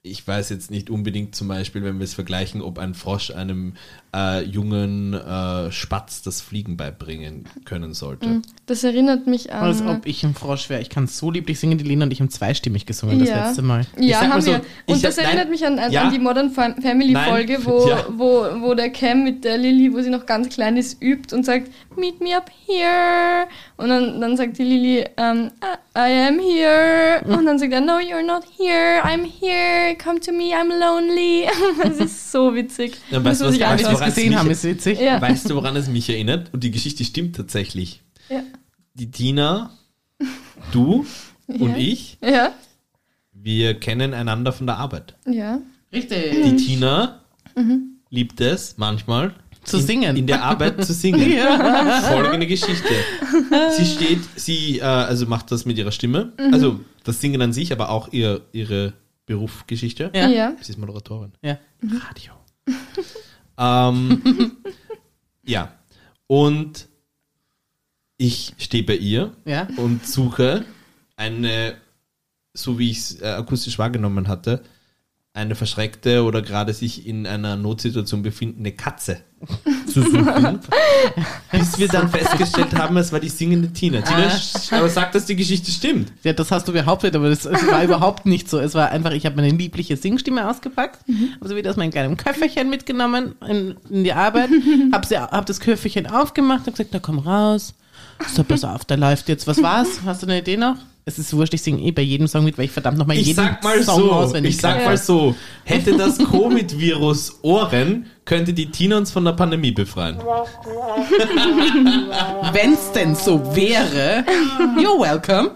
Ich 0.05 0.27
weiß 0.27 0.51
jetzt 0.51 0.71
nicht 0.71 0.91
unbedingt 0.91 1.35
zum 1.35 1.49
Beispiel, 1.49 1.83
wenn 1.83 1.99
wir 1.99 2.05
es 2.05 2.15
vergleichen, 2.15 2.63
ob 2.63 2.79
ein 2.79 2.95
Frosch 2.95 3.33
einem 3.33 3.75
äh, 4.15 4.43
jungen 4.45 5.13
äh, 5.13 5.73
Spatz 5.73 6.23
das 6.23 6.41
Fliegen 6.41 6.77
beibringen 6.77 7.47
können 7.65 7.95
sollte. 7.95 8.41
Das 8.67 8.85
erinnert 8.85 9.27
mich 9.27 9.53
an. 9.53 9.65
Als 9.65 9.83
ob 9.83 10.07
ich 10.07 10.25
ein 10.25 10.35
Frosch 10.37 10.71
wäre. 10.71 10.81
Ich 10.81 10.89
kann 10.89 11.09
so 11.09 11.33
lieblich 11.33 11.59
singen. 11.59 11.79
Die 11.79 11.85
Lena 11.85 12.05
und 12.05 12.13
ich 12.13 12.21
haben 12.21 12.31
zweistimmig 12.31 12.87
gesungen 12.87 13.19
das 13.19 13.29
Ja. 13.29 13.47
letzte 13.49 13.63
Mal. 13.63 13.87
Ja, 13.99 14.21
sag 14.21 14.29
mal 14.29 14.35
haben 14.35 14.41
so, 14.43 14.53
wir. 14.53 14.61
ich 14.87 14.95
Und 14.95 15.05
das 15.05 15.17
sag- 15.17 15.25
erinnert 15.25 15.47
nein. 15.47 15.51
mich 15.51 15.67
an, 15.67 15.79
an, 15.81 15.91
Ja. 15.93 16.03
an 16.05 16.13
die 16.13 16.19
Modern 16.21 16.53
Fam- 16.53 16.81
Family 16.81 17.13
Nein. 17.13 17.29
Folge, 17.29 17.59
wo, 17.65 17.89
Ja. 17.89 18.05
wo, 18.09 18.47
wo 18.63 18.75
der 18.75 18.91
Cam 18.91 19.25
mit 19.25 19.43
der 19.45 19.59
Lilly, 19.59 19.93
wo 19.93 20.01
sie 20.01 20.11
noch 20.11 20.27
ganz 20.27 20.49
klein 20.49 20.77
ist, 20.77 21.03
übt 21.03 21.35
und 21.35 21.45
sagt, 21.45 21.71
meet 21.97 22.21
me 22.21 22.37
up 22.37 22.49
here. 22.67 23.49
Und 23.77 23.89
dann, 23.89 24.21
dann 24.21 24.37
sagt 24.37 24.59
die 24.59 24.63
Lilly, 24.65 25.05
ähm, 25.17 25.51
I 25.97 25.99
I 25.99 26.29
am 26.29 26.39
here. 26.39 27.21
Und 27.27 27.45
dann 27.45 27.59
sagt 27.59 27.73
er, 27.73 27.81
no, 27.81 27.95
you're 27.99 28.25
not 28.25 28.45
here. 28.57 29.03
I'm 29.03 29.25
here. 29.25 29.88
Come 29.97 30.21
to 30.21 30.33
me. 30.33 30.53
I'm 30.55 30.69
lonely. 30.79 31.47
das 31.83 31.99
ist 31.99 32.33
so 32.33 32.55
witzig. 32.55 32.97
Ja, 33.11 33.23
weißt 33.25 33.41
du, 33.41 33.47
was 33.47 33.55
es 33.55 34.05
gesehen 34.07 34.29
mich- 34.31 34.39
haben, 34.39 34.51
ist 34.51 34.65
witzig. 34.65 35.01
Ja. 35.01 35.21
Weißt 35.21 35.49
du, 35.49 35.55
woran 35.55 35.77
es 35.77 35.89
mich 35.89 36.09
erinnert? 36.11 36.53
Und 36.53 36.65
die 36.65 36.71
Geschichte 36.71 37.05
stimmt 37.05 37.37
tatsächlich. 37.37 38.03
Ja. 38.29 38.43
Die 38.95 39.11
Tina, 39.11 39.71
du 40.73 41.07
und 41.47 41.71
Ja. 41.71 41.77
ich, 41.77 42.19
Ja. 42.23 42.53
wir 43.33 43.75
kennen 43.75 44.15
einander 44.15 44.53
von 44.53 44.67
der 44.67 44.77
Arbeit. 44.79 45.15
Ja. 45.27 45.61
Richtig. 45.93 46.33
Die 46.45 46.57
Tina 46.57 47.21
liebt 48.11 48.41
es 48.41 48.75
manchmal 48.77 49.35
Zu 49.65 49.79
in, 49.79 49.87
singen. 49.87 50.17
in 50.17 50.27
der 50.27 50.43
Arbeit 50.43 50.85
zu 50.85 50.93
singen. 50.93 51.21
Folgende 52.09 52.47
Geschichte. 52.47 52.95
Sie 53.77 53.85
steht, 53.87 54.21
sie 54.37 54.79
äh, 54.79 54.83
also 54.83 55.27
macht 55.27 55.51
das 55.51 55.65
mit 55.65 55.79
ihrer 55.79 55.91
Stimme, 55.93 56.33
also 56.53 56.81
das 57.05 57.21
Singen 57.21 57.41
an 57.43 57.53
sich, 57.53 57.73
aber 57.73 57.89
auch 57.91 58.13
ihr, 58.13 58.43
ihre 58.53 58.93
Berufsgeschichte. 59.29 60.11
Ja. 60.15 60.27
Ja. 60.29 60.57
Sie 60.61 60.73
ist 60.73 60.79
Moderatorin. 60.79 61.33
Ja. 61.43 61.59
Radio. 61.83 62.33
ähm, 63.59 64.57
ja. 65.45 65.73
Und 66.27 66.89
ich 68.17 68.55
stehe 68.59 68.83
bei 68.83 68.97
ihr 68.97 69.37
Ja. 69.45 69.69
und 69.77 70.05
suche 70.07 70.65
eine, 71.17 71.77
so 72.55 72.79
wie 72.79 72.91
ich 72.91 72.99
es 72.99 73.21
äh, 73.23 73.27
akustisch 73.27 73.79
wahrgenommen 73.79 74.27
hatte, 74.29 74.65
eine 75.39 75.55
verschreckte 75.55 76.25
oder 76.25 76.43
gerade 76.43 76.75
sich 76.75 77.07
in 77.07 77.27
einer 77.27 77.57
Notsituation 77.57 78.23
befindende 78.23 78.73
Katze 78.73 79.19
zu 79.87 80.03
suchen. 80.03 80.59
bis 81.53 81.79
wir 81.79 81.89
dann 81.89 82.09
festgestellt 82.09 82.75
haben, 82.77 82.97
es 82.97 83.13
war 83.13 83.21
die 83.21 83.29
singende 83.29 83.73
Tina. 83.73 84.01
Tina 84.01 84.29
Ah. 84.29 84.77
aber 84.77 84.89
sagt, 84.89 85.15
dass 85.15 85.27
die 85.27 85.37
Geschichte 85.37 85.71
stimmt. 85.71 86.13
Ja, 86.25 86.33
das 86.33 86.51
hast 86.51 86.67
du 86.67 86.73
behauptet, 86.73 87.15
aber 87.15 87.31
das, 87.31 87.47
es 87.47 87.67
war 87.67 87.83
überhaupt 87.85 88.27
nicht 88.27 88.51
so. 88.51 88.59
Es 88.59 88.75
war 88.75 88.91
einfach, 88.91 89.13
ich 89.13 89.25
habe 89.27 89.37
meine 89.37 89.51
liebliche 89.51 89.97
Singstimme 89.97 90.49
ausgepackt, 90.51 91.01
habe 91.37 91.49
sie 91.49 91.57
wieder 91.57 91.71
aus 91.71 91.77
meinem 91.77 91.93
kleinen 91.93 92.17
Köfferchen 92.17 92.69
mitgenommen 92.69 93.35
in, 93.49 93.77
in 93.89 94.05
die 94.05 94.13
Arbeit, 94.13 94.51
habe 94.93 95.09
hab 95.09 95.47
das 95.47 95.61
Köfferchen 95.61 96.07
aufgemacht 96.07 96.67
und 96.67 96.73
gesagt, 96.75 96.91
na 96.93 96.99
komm 96.99 97.21
raus. 97.21 97.75
So, 98.35 98.43
pass 98.43 98.65
auf, 98.65 98.85
da 98.85 98.97
läuft 98.97 99.29
jetzt. 99.29 99.47
Was 99.47 99.63
war's? 99.63 100.01
Hast 100.05 100.23
du 100.23 100.27
eine 100.27 100.41
Idee 100.41 100.57
noch? 100.57 100.77
Es 101.09 101.19
ist 101.19 101.33
wurscht, 101.33 101.55
ich 101.55 101.63
singe 101.63 101.81
eh 101.81 101.91
bei 101.91 102.03
jedem 102.03 102.29
Song 102.29 102.45
mit, 102.45 102.59
weil 102.59 102.67
ich 102.67 102.71
verdammt 102.71 102.99
nochmal 102.99 103.17
jeden 103.17 103.35
sag 103.35 103.65
mal 103.65 103.83
Song 103.83 104.03
so, 104.03 104.13
auswendig 104.13 104.57
ich 104.57 104.61
sag 104.61 104.77
kann. 104.77 104.85
mal 104.85 104.99
so, 104.99 105.35
hätte 105.65 105.97
das 105.97 106.19
Covid-Virus 106.19 107.39
Ohren, 107.41 108.05
könnte 108.27 108.53
die 108.53 108.67
Tina 108.67 108.99
uns 108.99 109.11
von 109.11 109.25
der 109.25 109.33
Pandemie 109.33 109.71
befreien. 109.71 110.19
Wenn's 112.53 112.93
denn 112.93 113.15
so 113.15 113.41
wäre, 113.57 114.23
you're 114.77 115.01
welcome. 115.01 115.53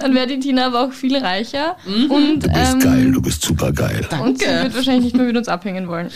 Dann 0.00 0.12
wäre 0.12 0.26
die 0.26 0.40
Tina 0.40 0.66
aber 0.66 0.86
auch 0.86 0.92
viel 0.92 1.16
reicher. 1.18 1.76
Mhm. 1.86 2.10
Und, 2.10 2.40
Du 2.44 2.48
bist 2.48 2.72
ähm, 2.72 2.80
geil, 2.80 3.12
du 3.12 3.22
bist 3.22 3.44
super 3.44 3.70
geil. 3.72 4.04
und 4.20 4.40
sie 4.40 4.44
Danke. 4.44 4.64
wird 4.64 4.74
wahrscheinlich 4.74 5.04
nicht 5.04 5.14
mehr 5.16 5.26
mit 5.26 5.36
uns 5.36 5.46
abhängen 5.46 5.86
wollen. 5.86 6.10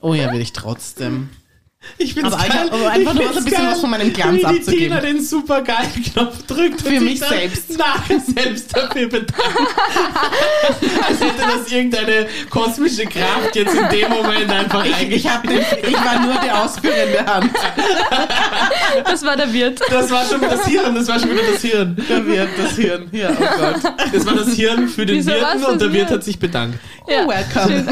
Oh 0.00 0.14
ja, 0.14 0.32
will 0.32 0.40
ich 0.40 0.54
trotzdem. 0.54 1.28
Ich 1.96 2.12
find's 2.14 2.32
Aber 2.32 2.42
geil. 2.42 2.50
einfach- 2.60 2.72
aber 2.74 2.90
einfach 2.90 3.14
Ich 3.14 3.20
nur 3.20 3.32
so 3.32 3.38
ein 3.38 3.44
bisschen 3.44 3.62
geil, 3.62 3.72
was 3.72 3.80
von 3.80 3.90
meinem 3.90 4.12
Glanz 4.12 4.34
wie 4.34 4.38
die 4.38 4.44
abzugeben. 4.46 4.78
Tina 4.78 5.00
den 5.00 5.22
super 5.24 5.62
geilen 5.62 6.02
Knopf 6.12 6.42
drückt 6.46 6.82
Für 6.82 6.88
und 6.96 7.04
mich 7.04 7.18
selbst. 7.20 7.70
nachher 7.78 8.20
selbst 8.20 8.76
dafür 8.76 9.06
bedankt. 9.08 9.34
Als 11.08 11.20
hätte 11.20 11.42
das 11.58 11.72
irgendeine 11.72 12.26
kosmische 12.50 13.04
Kraft 13.06 13.54
jetzt 13.54 13.74
in 13.74 13.88
dem 13.88 14.10
Moment 14.10 14.50
einfach 14.50 14.84
Ich, 14.84 15.10
ich, 15.10 15.28
hab 15.28 15.42
den, 15.42 15.58
ich 15.60 15.94
war 15.94 16.20
nur 16.20 16.34
die 16.44 16.50
ausführende 16.50 17.24
Hand. 17.26 17.50
Das 19.04 19.24
war 19.24 19.36
der 19.36 19.52
Wirt. 19.52 19.80
Das 19.88 20.10
war 20.10 20.24
schon 20.26 20.40
das 20.40 20.66
Hirn, 20.66 20.94
das 20.94 21.08
war 21.08 21.18
schon 21.18 21.30
wieder 21.30 21.42
das 21.52 21.62
Hirn. 21.62 21.96
Da 22.08 22.26
wird 22.26 22.48
das 22.58 22.72
Hirn. 22.76 23.08
Ja, 23.12 23.30
oh 23.30 23.34
Gott. 23.58 23.92
Das 24.12 24.26
war 24.26 24.34
das 24.34 24.48
Hirn 24.54 24.88
für 24.88 25.06
den 25.06 25.16
Wieso 25.16 25.30
Wirten 25.30 25.64
und 25.64 25.80
der 25.80 25.92
Wirt 25.92 26.08
Hirn? 26.08 26.18
hat 26.18 26.24
sich 26.24 26.38
bedankt. 26.38 26.78
Ja. 27.08 27.26
Welcome. 27.26 27.86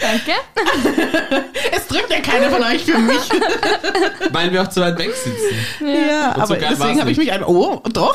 Danke. 0.00 0.32
Es 1.72 1.86
drückt 1.86 2.10
ja 2.10 2.20
keiner 2.20 2.50
von 2.50 2.62
euch 2.62 2.84
für 2.84 2.98
mich. 2.98 3.16
Weil 4.32 4.52
wir 4.52 4.62
auch 4.62 4.68
zu 4.68 4.80
weit 4.80 4.98
weg 4.98 5.10
sitzen. 5.14 5.86
Ja, 5.86 6.34
so 6.34 6.42
aber 6.42 6.56
deswegen 6.56 7.00
habe 7.00 7.10
ich 7.10 7.18
mich 7.18 7.32
ein. 7.32 7.42
Oh, 7.44 7.82
doch. 7.92 8.14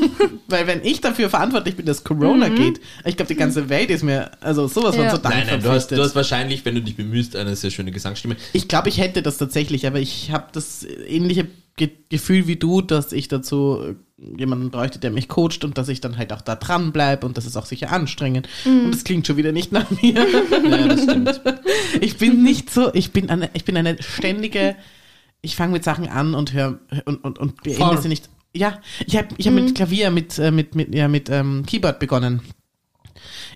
Weil 0.48 0.66
wenn 0.66 0.84
ich 0.84 1.00
dafür 1.00 1.30
verantwortlich 1.30 1.76
bin, 1.76 1.86
dass 1.86 2.04
Corona 2.04 2.48
geht, 2.48 2.80
ich 3.04 3.16
glaube, 3.16 3.28
die 3.28 3.36
ganze 3.38 3.68
Welt 3.68 3.90
ist 3.90 4.02
mir 4.02 4.30
also 4.40 4.66
sowas 4.68 4.96
von 4.96 5.04
Ja. 5.04 5.10
so 5.10 5.18
Dank 5.18 5.34
Nein, 5.34 5.46
nein, 5.48 5.62
du 5.62 5.70
hast, 5.70 5.90
du 5.90 6.02
hast 6.02 6.14
wahrscheinlich, 6.14 6.64
wenn 6.64 6.74
du 6.74 6.82
dich 6.82 6.96
bemühst, 6.96 7.36
eine 7.36 7.54
sehr 7.56 7.70
schöne 7.70 7.92
Gesangsstimme. 7.92 8.36
Ich 8.52 8.68
glaube, 8.68 8.88
ich 8.88 8.98
hätte 8.98 9.22
das 9.22 9.38
tatsächlich, 9.38 9.86
aber 9.86 9.98
ich 9.98 10.30
habe 10.32 10.46
das 10.52 10.84
ähnliche 11.06 11.46
Gefühl 11.76 12.46
wie 12.46 12.56
du, 12.56 12.82
dass 12.82 13.12
ich 13.12 13.28
dazu 13.28 13.80
äh, 13.82 13.94
jemanden 14.38 14.70
bräuchte, 14.70 14.98
der 14.98 15.10
mich 15.10 15.28
coacht 15.28 15.64
und 15.64 15.78
dass 15.78 15.88
ich 15.88 16.00
dann 16.00 16.18
halt 16.18 16.32
auch 16.32 16.42
da 16.42 16.54
dran 16.54 16.92
bleibe 16.92 17.26
und 17.26 17.36
das 17.36 17.46
ist 17.46 17.56
auch 17.56 17.64
sicher 17.64 17.90
anstrengend. 17.90 18.48
Und 18.64 18.92
das 18.92 19.04
klingt 19.04 19.26
schon 19.26 19.36
wieder 19.36 19.52
nicht 19.52 19.72
nach 19.72 19.90
mir. 19.90 20.26
Ja, 20.62 20.86
das 20.86 21.02
stimmt. 21.02 21.40
Ich 22.00 22.18
bin 22.18 22.42
nicht 22.42 22.70
so, 22.70 22.92
ich 22.94 23.12
bin 23.12 23.30
eine, 23.30 23.50
ich 23.54 23.64
bin 23.64 23.76
eine 23.76 24.00
ständige, 24.02 24.76
ich 25.40 25.56
fange 25.56 25.72
mit 25.72 25.84
Sachen 25.84 26.08
an 26.08 26.34
und 26.34 26.52
höre 26.52 26.78
und, 27.04 27.24
und, 27.24 27.38
und 27.38 27.62
beende 27.62 27.84
Voll. 27.84 28.00
sie 28.00 28.08
nicht. 28.08 28.28
Ja, 28.54 28.80
ich 29.06 29.16
habe 29.16 29.28
ich 29.38 29.46
hab 29.46 29.54
mit 29.54 29.74
Klavier, 29.74 30.10
mit, 30.10 30.38
äh, 30.38 30.50
mit, 30.50 30.74
mit, 30.74 30.94
ja, 30.94 31.08
mit 31.08 31.30
ähm, 31.30 31.64
Keyboard 31.66 31.98
begonnen. 31.98 32.42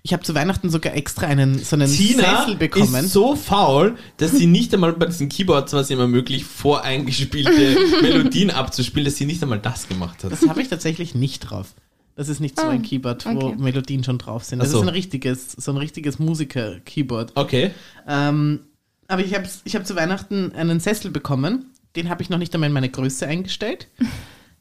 Ich 0.03 0.13
habe 0.13 0.23
zu 0.23 0.35
Weihnachten 0.35 0.71
sogar 0.71 0.95
extra 0.95 1.27
einen 1.27 1.59
so 1.63 1.77
einen 1.77 1.91
Tina 1.91 2.41
Sessel 2.41 2.57
bekommen. 2.57 3.05
ist 3.05 3.13
so 3.13 3.35
faul, 3.37 3.97
dass 4.19 4.33
sie 4.33 4.47
nicht 4.47 4.73
einmal 4.75 4.93
bei 4.93 5.07
diesen 5.07 5.29
Keyboards 5.29 5.73
war 5.73 5.81
es 5.81 5.91
immer 5.91 6.07
möglich, 6.07 6.45
voreingespielte 6.45 7.77
Melodien 8.03 8.51
abzuspielen, 8.51 9.05
dass 9.05 9.17
sie 9.17 9.27
nicht 9.27 9.43
einmal 9.43 9.59
das 9.59 9.89
gemacht 9.89 10.23
hat. 10.25 10.33
Das 10.33 10.47
habe 10.49 10.63
ich 10.63 10.69
tatsächlich 10.69 11.15
nicht 11.15 11.41
drauf. 11.41 11.75
Das 12.15 12.29
ist 12.31 12.41
nicht 12.41 12.59
so 12.59 12.67
Ah, 12.67 12.71
ein 12.71 12.83
Keyboard, 12.83 13.27
wo 13.27 13.49
okay. 13.49 13.57
Melodien 13.59 14.03
schon 14.03 14.17
drauf 14.19 14.45
sind. 14.45 14.61
Das 14.61 14.71
so. 14.71 14.79
ist 14.79 14.83
ein 14.85 14.89
richtiges, 14.89 15.53
so 15.53 15.71
ein 15.73 15.77
richtiges 15.77 16.19
Musiker-Keyboard. 16.19 17.33
Okay. 17.35 17.73
Ähm, 18.09 18.61
Aber 19.09 19.23
ich 19.23 19.35
habe 19.35 19.47
ich 19.65 19.77
hab 19.77 19.87
zu 19.87 19.97
Weihnachten 19.97 20.53
einen 20.53 20.81
Sessel 20.81 21.11
bekommen. 21.11 21.67
Den 21.95 22.09
habe 22.09 22.23
ich 22.23 22.31
noch 22.31 22.39
nicht 22.39 22.55
einmal 22.55 22.69
in 22.69 22.73
meine 22.75 22.89
Größe 22.89 23.27
eingestellt. 23.27 23.89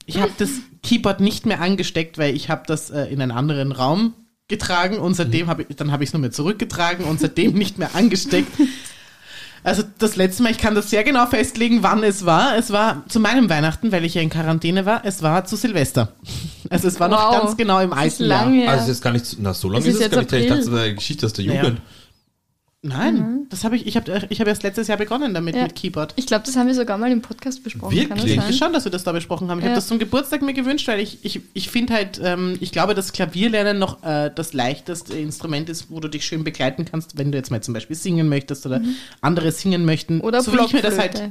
Ich 0.05 0.19
habe 0.19 0.31
das 0.37 0.49
Keyboard 0.83 1.21
nicht 1.21 1.45
mehr 1.45 1.61
angesteckt, 1.61 2.17
weil 2.17 2.35
ich 2.35 2.49
habe 2.49 2.63
das 2.67 2.89
äh, 2.89 3.05
in 3.05 3.21
einen 3.21 3.31
anderen 3.31 3.71
Raum 3.71 4.13
getragen 4.47 4.97
und 4.99 5.15
seitdem 5.15 5.47
habe 5.47 5.65
ich, 5.67 5.75
dann 5.75 5.91
habe 5.91 6.03
ich 6.03 6.09
es 6.09 6.13
nur 6.13 6.21
mehr 6.21 6.31
zurückgetragen 6.31 7.05
und 7.05 7.19
seitdem 7.19 7.53
nicht 7.57 7.77
mehr 7.77 7.89
angesteckt. 7.95 8.51
Also 9.63 9.81
das 9.97 10.15
letzte 10.15 10.43
Mal, 10.43 10.51
ich 10.51 10.59
kann 10.59 10.75
das 10.75 10.91
sehr 10.91 11.03
genau 11.03 11.25
festlegen, 11.25 11.81
wann 11.81 12.03
es 12.03 12.23
war. 12.27 12.55
Es 12.55 12.69
war 12.71 13.01
zu 13.09 13.19
meinem 13.19 13.49
Weihnachten, 13.49 13.91
weil 13.91 14.05
ich 14.05 14.13
ja 14.13 14.21
in 14.21 14.29
Quarantäne 14.29 14.85
war. 14.85 15.03
Es 15.03 15.23
war 15.23 15.45
zu 15.45 15.55
Silvester. 15.55 16.11
Also 16.69 16.87
es 16.87 16.99
war 16.99 17.07
noch 17.07 17.31
Wow. 17.31 17.41
ganz 17.41 17.57
genau 17.57 17.79
im 17.79 17.91
ist 17.91 17.97
alten 17.97 18.25
Jahr. 18.25 18.69
Also 18.73 18.89
jetzt 18.89 19.01
gar 19.01 19.11
nicht, 19.11 19.25
so- 19.25 19.37
na 19.39 19.55
so 19.55 19.67
lange 19.67 19.79
Es 19.87 19.95
ist 19.95 20.01
ist 20.01 20.05
es 20.05 20.11
gar 20.11 20.21
nicht. 20.21 20.31
her. 20.31 20.39
Ich 20.41 20.45
dachte, 20.47 20.53
April. 20.59 20.65
das 20.65 20.71
war 20.71 20.83
eine 20.83 20.93
Geschichte 20.95 21.25
aus 21.25 21.33
der 21.33 21.45
Naja. 21.45 21.61
Nein, 22.87 23.47
das 23.49 23.63
habe 23.63 23.75
ich, 23.75 23.87
ich 23.87 23.97
habe 23.97 24.27
ich 24.29 24.39
hab 24.39 24.47
erst 24.47 24.61
letztes 24.63 24.87
Jahr 24.87 24.97
begonnen 24.97 25.33
damit 25.33 25.55
Ja. 25.55 25.63
mit 25.63 25.75
Keyboard. 25.75 26.13
ich 26.17 26.27
glaube, 26.27 26.43
das 26.45 26.55
haben 26.55 26.67
wir 26.67 26.75
sogar 26.75 26.97
mal 26.97 27.11
im 27.11 27.21
Podcast 27.21 27.63
besprochen. 27.63 27.89
Kann 27.97 28.09
Wirklich? 28.09 28.25
Ich 28.31 28.35
das 28.35 28.45
denke 28.45 28.57
sein? 28.57 28.67
schon, 28.67 28.73
dass 28.73 28.83
wir 28.85 28.91
das 28.91 29.03
da 29.03 29.11
besprochen 29.11 29.49
haben. 29.49 29.57
Ich 29.59 29.63
Ja. 29.65 29.71
habe 29.71 29.75
das 29.77 29.87
zum 29.87 29.97
Geburtstag 29.99 30.41
mir 30.43 30.53
gewünscht, 30.53 30.87
weil 30.87 30.99
ich, 30.99 31.17
ich, 31.23 31.41
ich 31.53 31.69
finde 31.69 31.93
halt, 31.95 32.21
ähm, 32.23 32.57
ich 32.59 32.71
glaube, 32.71 32.93
dass 32.93 33.11
Klavierlernen 33.11 33.79
noch 33.79 34.03
äh, 34.03 34.29
das 34.33 34.53
leichteste 34.53 35.13
Instrument 35.17 35.67
ist, 35.69 35.89
wo 35.89 35.99
du 35.99 36.07
dich 36.07 36.25
schön 36.25 36.43
begleiten 36.43 36.85
kannst, 36.85 37.17
wenn 37.17 37.31
du 37.31 37.37
jetzt 37.37 37.49
mal 37.51 37.61
zum 37.61 37.73
Beispiel 37.73 37.95
singen 37.95 38.29
möchtest 38.29 38.65
oder 38.65 38.81
andere 39.21 39.51
singen 39.51 39.85
möchten. 39.85 40.15
Mhm. 40.15 40.21
Oder 40.21 40.43
so 40.43 40.53
wie 40.53 40.63
ich 40.65 40.73
mir 40.73 40.81
das 40.81 40.99
halt. 40.99 41.21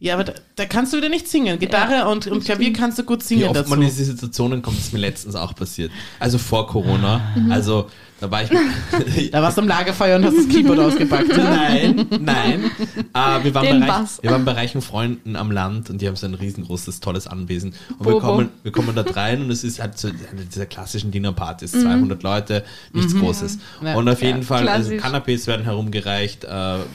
Ja, 0.00 0.14
aber 0.14 0.24
da, 0.24 0.32
da 0.56 0.66
kannst 0.66 0.92
du 0.92 0.98
wieder 0.98 1.08
nicht 1.08 1.28
singen. 1.28 1.58
Gitarre 1.58 2.08
und, 2.10 2.26
und 2.26 2.44
Klavier 2.44 2.72
kannst 2.72 2.98
du 2.98 3.04
gut 3.04 3.20
Wie 3.22 3.26
singen 3.26 3.44
oft 3.44 3.56
dazu. 3.56 3.70
man 3.70 3.80
in 3.80 3.88
diese 3.88 4.04
Situationen 4.04 4.60
kommt, 4.60 4.78
ist 4.78 4.92
mir 4.92 4.98
letztens 4.98 5.34
auch 5.34 5.54
passiert. 5.54 5.90
Also 6.20 6.36
vor 6.36 6.66
Corona. 6.66 7.22
Also 7.48 7.88
da 8.20 8.30
war 8.30 8.42
ich 8.42 8.50
Da 9.32 9.42
warst 9.42 9.56
du 9.56 9.62
am 9.62 9.68
Lagerfeuer 9.68 10.16
und 10.16 10.24
hast 10.24 10.36
das 10.36 10.48
Keyboard 10.48 10.78
ausgepackt. 10.78 11.28
Nein, 11.36 12.06
nein. 12.20 12.70
Äh, 13.12 13.44
wir, 13.44 13.54
waren 13.54 13.64
Den 13.64 13.80
bei 13.80 13.86
reich, 13.86 13.98
Bass. 14.00 14.18
wir 14.22 14.30
waren 14.30 14.44
bei 14.44 14.52
reichen 14.52 14.82
Freunden 14.82 15.36
am 15.36 15.50
Land 15.50 15.90
und 15.90 16.00
die 16.00 16.06
haben 16.08 16.16
so 16.16 16.26
ein 16.26 16.34
riesengroßes, 16.34 17.00
tolles 17.00 17.26
Anwesen. 17.26 17.74
Und 17.98 18.06
wir 18.06 18.20
kommen, 18.20 18.48
wir 18.62 18.72
kommen 18.72 18.94
da 18.94 19.02
rein 19.02 19.42
und 19.42 19.50
es 19.50 19.64
ist 19.64 19.80
halt 19.80 19.98
so 19.98 20.08
eine 20.08 20.44
dieser 20.46 20.66
klassischen 20.66 21.10
Dinnerpartys. 21.10 21.72
200 21.72 22.22
Leute, 22.22 22.64
nichts 22.92 23.14
Großes. 23.14 23.58
Mhm. 23.80 23.86
Ja. 23.86 23.94
Und 23.96 24.08
auf 24.08 24.22
jeden 24.22 24.40
Ja, 24.40 24.44
Fall, 24.46 24.68
also. 24.68 24.96
Cannabis 24.96 25.46
werden 25.46 25.64
herumgereicht. 25.64 26.44
Äh, 26.44 26.48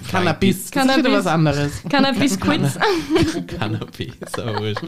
Cannabis. 0.10 0.72
Das 0.72 0.86
ist 0.86 0.88
wieder 0.88 0.96
Cannabis. 0.96 1.12
was 1.14 1.28
anderes. 1.28 1.72
Cannabis-Quiz. 1.90 2.80
Cannabis, 3.48 4.14
aber 4.38 4.60
wurscht. 4.60 4.84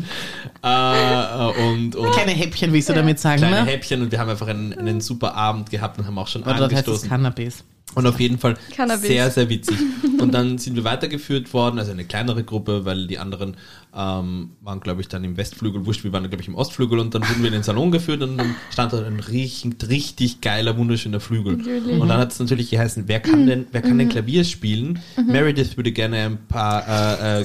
Äh, 0.63 1.61
und, 1.67 1.95
und 1.95 2.11
Kleine 2.11 2.31
Häppchen, 2.31 2.71
willst 2.73 2.89
du 2.89 2.93
damit 2.93 3.19
sagen, 3.19 3.39
kleine 3.39 3.63
ne? 3.63 3.65
Häppchen 3.65 4.01
und 4.01 4.11
wir 4.11 4.19
haben 4.19 4.29
einfach 4.29 4.47
einen, 4.47 4.73
einen 4.73 5.01
super 5.01 5.35
Abend 5.35 5.69
gehabt 5.69 5.97
und 5.99 6.05
haben 6.07 6.17
auch 6.21 6.27
schon 6.27 6.43
Oder 6.43 6.55
dort 6.55 6.71
heißt 6.73 6.83
es 6.83 6.87
angestoßen. 6.87 7.09
Cannabis. 7.09 7.63
Und 7.93 8.07
auf 8.07 8.21
jeden 8.21 8.37
Fall 8.37 8.55
Cannabis. 8.73 9.01
sehr, 9.05 9.29
sehr 9.31 9.49
witzig. 9.49 9.75
Und 10.21 10.33
dann 10.33 10.57
sind 10.59 10.75
wir 10.77 10.85
weitergeführt 10.85 11.51
worden, 11.53 11.77
also 11.77 11.91
eine 11.91 12.05
kleinere 12.05 12.43
Gruppe, 12.43 12.85
weil 12.85 13.05
die 13.07 13.17
anderen 13.17 13.57
ähm, 13.93 14.51
waren, 14.61 14.79
glaube 14.79 15.01
ich, 15.01 15.09
dann 15.09 15.23
im 15.25 15.35
Westflügel, 15.35 15.85
wurscht, 15.85 16.05
wir 16.05 16.13
waren, 16.13 16.23
glaube 16.29 16.41
ich, 16.41 16.47
im 16.47 16.55
Ostflügel 16.55 16.99
und 16.99 17.13
dann 17.15 17.23
wurden 17.27 17.39
wir 17.41 17.47
in 17.47 17.53
den 17.53 17.63
Salon 17.63 17.91
geführt 17.91 18.21
und 18.21 18.37
dann 18.37 18.55
stand 18.71 18.93
da 18.93 19.03
ein 19.03 19.19
richtig, 19.19 19.89
richtig 19.89 20.39
geiler, 20.39 20.77
wunderschöner 20.77 21.19
Flügel. 21.19 21.57
Natürlich. 21.57 21.99
Und 21.99 22.07
dann 22.07 22.19
hat 22.19 22.31
es 22.31 22.39
natürlich 22.39 22.69
geheißen, 22.69 23.05
wer 23.07 23.19
kann 23.19 23.45
denn, 23.47 23.65
wer 23.73 23.81
kann 23.81 23.97
denn 23.97 24.07
Klavier 24.07 24.45
spielen? 24.45 24.99
Meredith 25.27 25.75
würde 25.75 25.91
gerne 25.91 26.17
ein 26.17 26.37
paar 26.47 26.87
äh, 26.87 27.41
äh, 27.41 27.43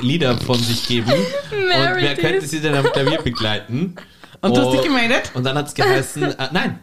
Lieder 0.00 0.38
von 0.38 0.58
sich 0.58 0.86
geben. 0.86 1.10
und 1.50 2.00
wer 2.00 2.14
könnte 2.14 2.46
sie 2.46 2.60
denn 2.60 2.74
am 2.74 2.86
Klavier 2.86 3.20
begleiten? 3.20 3.96
Und 4.40 4.56
du 4.56 4.60
hast 4.62 4.72
dich 4.72 4.80
Oh. 4.80 4.84
gemeldet? 4.84 5.32
Und 5.34 5.44
dann 5.44 5.56
hat 5.58 5.68
es 5.68 5.74
geheißen, 5.74 6.22
äh, 6.22 6.48
nein, 6.52 6.78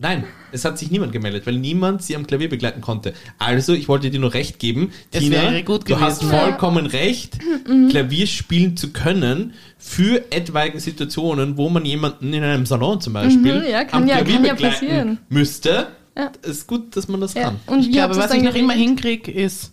nein, 0.00 0.24
es 0.50 0.64
hat 0.64 0.78
sich 0.78 0.90
niemand 0.90 1.12
gemeldet, 1.12 1.46
weil 1.46 1.56
niemand 1.56 2.02
sie 2.02 2.16
am 2.16 2.26
Klavier 2.26 2.48
begleiten 2.48 2.80
konnte. 2.80 3.14
Also, 3.38 3.72
ich 3.74 3.86
wollte 3.88 4.10
dir 4.10 4.18
nur 4.18 4.34
recht 4.34 4.58
geben, 4.58 4.90
Es 5.12 5.20
Tina, 5.20 5.42
wäre 5.42 5.62
gut 5.62 5.88
du 5.88 6.00
hast 6.00 6.24
vollkommen 6.24 6.86
recht, 6.86 7.38
Klavier 7.90 8.26
spielen 8.26 8.76
zu 8.76 8.92
können 8.92 9.52
für 9.78 10.32
etwaige 10.32 10.80
Situationen, 10.80 11.56
wo 11.56 11.68
man 11.70 11.84
jemanden 11.84 12.32
in 12.32 12.42
einem 12.42 12.66
Salon 12.66 13.00
zum 13.00 13.12
Beispiel 13.12 13.60
Mhm, 13.60 13.70
ja, 13.70 13.84
kann 13.84 14.02
am 14.02 14.08
ja- 14.08 14.16
Klavier 14.16 14.34
kann 14.36 14.44
ja 14.46 14.52
begleiten 14.54 14.74
passieren. 14.86 15.18
müsste. 15.28 15.86
Ja. 16.16 16.32
Ist 16.42 16.66
gut, 16.66 16.96
dass 16.96 17.06
man 17.06 17.20
das 17.20 17.34
Ja. 17.34 17.44
kann. 17.44 17.60
Und 17.66 17.80
Ich 17.80 17.92
glaube, 17.92 18.16
was 18.16 18.34
ich 18.34 18.42
noch 18.42 18.54
immer 18.56 18.72
hinkriege, 18.74 19.30
ist. 19.30 19.72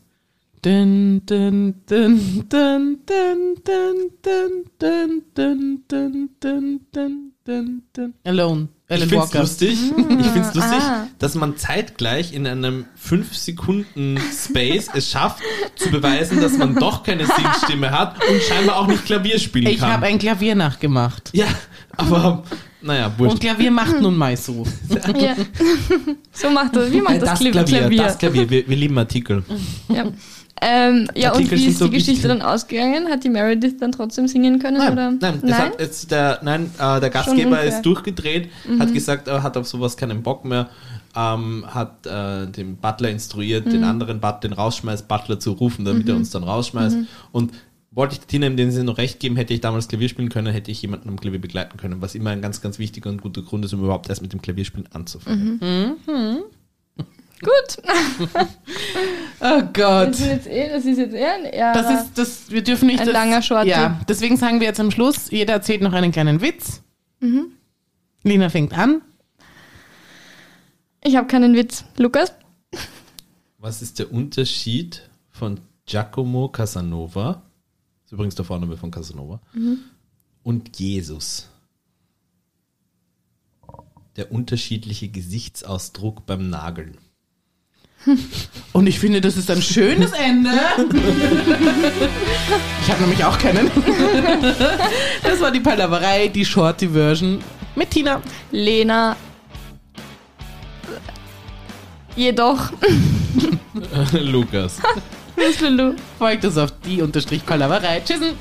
Dun, 0.61 1.21
dun, 1.25 1.75
dun, 1.87 2.43
dun, 2.49 2.99
dun, 3.05 3.57
dun, 3.65 4.13
dun, 4.33 4.63
dun, 4.79 5.23
dun, 5.37 5.83
dun, 5.87 6.29
dun, 6.39 6.79
dun, 6.93 7.31
dun, 7.45 7.81
dun. 7.93 8.13
Alone. 8.23 8.67
Ich 8.89 8.95
Alan 8.95 9.09
finde 9.09 9.25
es 9.25 9.29
Walker. 9.33 9.39
lustig, 9.41 9.77
ich 9.97 10.27
find's 10.27 10.53
lustig, 10.53 10.79
ah. 10.79 11.07
dass 11.19 11.35
man 11.35 11.57
zeitgleich 11.57 12.31
in 12.33 12.47
einem 12.47 12.85
5 12.95 13.35
Sekunden 13.35 14.17
Space 14.31 14.87
es 14.93 15.11
schafft, 15.11 15.43
zu 15.75 15.91
beweisen, 15.91 16.39
dass 16.39 16.57
man 16.57 16.73
doch 16.73 17.03
keine 17.03 17.25
Singstimme 17.25 17.91
hat 17.91 18.15
und 18.25 18.41
scheinbar 18.43 18.77
auch 18.77 18.87
nicht 18.87 19.05
Klavier 19.05 19.39
spielen 19.39 19.67
Ich 19.67 19.79
kann. 19.79 19.91
habe 19.91 20.05
ein 20.05 20.17
Klavier 20.17 20.55
nachgemacht. 20.55 21.31
ja, 21.33 21.47
aber 21.97 22.43
naja, 22.81 23.07
Und 23.07 23.19
wurscht. 23.19 23.39
Klavier 23.41 23.71
macht 23.71 23.99
nun 23.99 24.15
mal 24.15 24.37
so. 24.37 24.65
Ja. 25.19 25.35
so 26.31 26.49
macht 26.49 26.73
das. 26.77 26.89
Wie 26.89 27.01
macht 27.01 27.21
das, 27.21 27.29
das 27.31 27.39
Klavier? 27.39 27.79
Klavier, 27.79 28.03
das 28.03 28.17
Klavier, 28.17 28.49
wir, 28.49 28.69
wir 28.69 28.77
lieben 28.77 28.97
Artikel. 28.97 29.43
Ja. 29.89 30.05
Ähm, 30.61 31.07
ja, 31.15 31.33
und 31.33 31.51
wie 31.51 31.67
ist 31.67 31.77
so 31.77 31.85
die 31.85 31.91
Geschichte 31.91 32.23
wichtig. 32.23 32.27
dann 32.27 32.41
ausgegangen? 32.41 33.09
Hat 33.09 33.23
die 33.23 33.29
Meredith 33.29 33.77
dann 33.79 33.91
trotzdem 33.91 34.27
singen 34.27 34.59
können? 34.59 34.77
Nein, 34.77 34.93
oder? 34.93 35.11
nein, 35.11 35.41
es 35.43 35.53
hat 35.53 35.79
jetzt 35.79 36.11
der, 36.11 36.39
nein 36.41 36.71
äh, 36.79 36.99
der 36.99 37.09
Gastgeber 37.09 37.61
ist 37.63 37.81
durchgedreht, 37.83 38.49
hat 38.79 38.93
gesagt, 38.93 39.27
er 39.27 39.43
hat 39.43 39.55
auf 39.57 39.67
sowas 39.67 39.97
keinen 39.97 40.23
Bock 40.23 40.45
mehr, 40.45 40.69
ähm, 41.15 41.65
hat 41.67 42.05
äh, 42.07 42.47
den 42.47 42.77
Butler 42.77 43.09
instruiert, 43.09 43.71
den 43.71 43.83
anderen 43.83 44.19
But 44.19 44.43
den 44.43 44.53
Rausschmeiß-Butler 44.53 45.39
zu 45.39 45.51
rufen, 45.51 45.85
damit 45.85 46.09
er 46.09 46.15
uns 46.15 46.31
dann 46.31 46.43
rausschmeißt. 46.43 46.97
Und 47.31 47.51
wollte 47.91 48.13
ich 48.13 48.19
Tina 48.21 48.47
in 48.47 48.57
dem 48.57 48.71
Sinne 48.71 48.85
noch 48.85 48.97
recht 48.97 49.19
geben, 49.19 49.35
hätte 49.37 49.53
ich 49.53 49.61
damals 49.61 49.87
Klavier 49.87 50.09
spielen 50.09 50.29
können, 50.29 50.53
hätte 50.53 50.71
ich 50.71 50.81
jemanden 50.81 51.09
am 51.09 51.19
Klavier 51.19 51.39
begleiten 51.39 51.77
können, 51.77 52.01
was 52.01 52.15
immer 52.15 52.31
ein 52.31 52.41
ganz, 52.41 52.61
ganz 52.61 52.79
wichtiger 52.79 53.09
und 53.09 53.21
guter 53.21 53.41
Grund 53.41 53.65
ist, 53.65 53.73
um 53.73 53.83
überhaupt 53.83 54.09
erst 54.09 54.21
mit 54.21 54.33
dem 54.33 54.41
Klavierspielen 54.41 54.87
anzufangen. 54.91 55.59
Gut. 57.41 57.77
Oh 59.39 59.61
Gott. 59.73 60.09
Das 60.09 60.19
ist 60.19 60.27
jetzt 60.27 60.47
eh, 60.47 60.69
das 60.69 60.85
ist 60.85 60.97
jetzt 60.97 61.13
eh 61.13 61.25
ein 61.25 61.45
eher 61.45 61.73
Das 61.73 62.01
ist, 62.01 62.17
das, 62.17 62.51
wir 62.51 62.63
dürfen 62.63 62.87
nicht. 62.87 62.99
Ein 62.99 63.05
das, 63.05 63.13
langer 63.13 63.41
Shorty. 63.41 63.69
Ja, 63.69 63.99
deswegen 64.07 64.37
sagen 64.37 64.59
wir 64.59 64.67
jetzt 64.67 64.79
am 64.79 64.91
Schluss, 64.91 65.29
jeder 65.29 65.53
erzählt 65.53 65.81
noch 65.81 65.93
einen 65.93 66.11
kleinen 66.11 66.41
Witz. 66.41 66.81
Mhm. 67.19 67.51
Lina 68.23 68.49
fängt 68.49 68.77
an. 68.77 69.01
Ich 71.03 71.15
habe 71.15 71.27
keinen 71.27 71.55
Witz. 71.55 71.85
Lukas? 71.97 72.33
Was 73.59 73.81
ist 73.81 73.99
der 73.99 74.11
Unterschied 74.11 75.09
von 75.29 75.59
Giacomo 75.85 76.49
Casanova, 76.49 77.43
das 78.03 78.05
ist 78.07 78.11
übrigens 78.11 78.35
der 78.35 78.45
Vorname 78.45 78.77
von 78.77 78.91
Casanova, 78.91 79.39
und 80.43 80.77
Jesus? 80.79 81.49
Der 84.15 84.31
unterschiedliche 84.31 85.09
Gesichtsausdruck 85.09 86.25
beim 86.25 86.49
Nageln. 86.49 86.97
Und 88.73 88.87
ich 88.87 88.99
finde, 88.99 89.21
das 89.21 89.37
ist 89.37 89.49
ein 89.49 89.61
schönes 89.61 90.11
Ende. 90.11 90.49
ich 92.81 92.91
habe 92.91 93.01
nämlich 93.01 93.23
auch 93.23 93.37
keinen. 93.37 93.69
das 95.23 95.41
war 95.41 95.51
die 95.51 95.59
Palaverei, 95.59 96.27
die 96.27 96.45
Shorty-Version 96.45 97.43
mit 97.75 97.91
Tina. 97.91 98.21
Lena. 98.51 99.15
Jedoch. 102.15 102.71
Lukas. 104.13 104.79
Was 105.35 105.61
will 105.61 105.77
du? 105.77 105.95
Folgt 106.17 106.45
uns 106.45 106.57
auf 106.57 106.71
die 106.83 107.01
Unterstrich 107.01 107.45
Palaverei. 107.45 108.01
Tschüssen. 108.03 108.33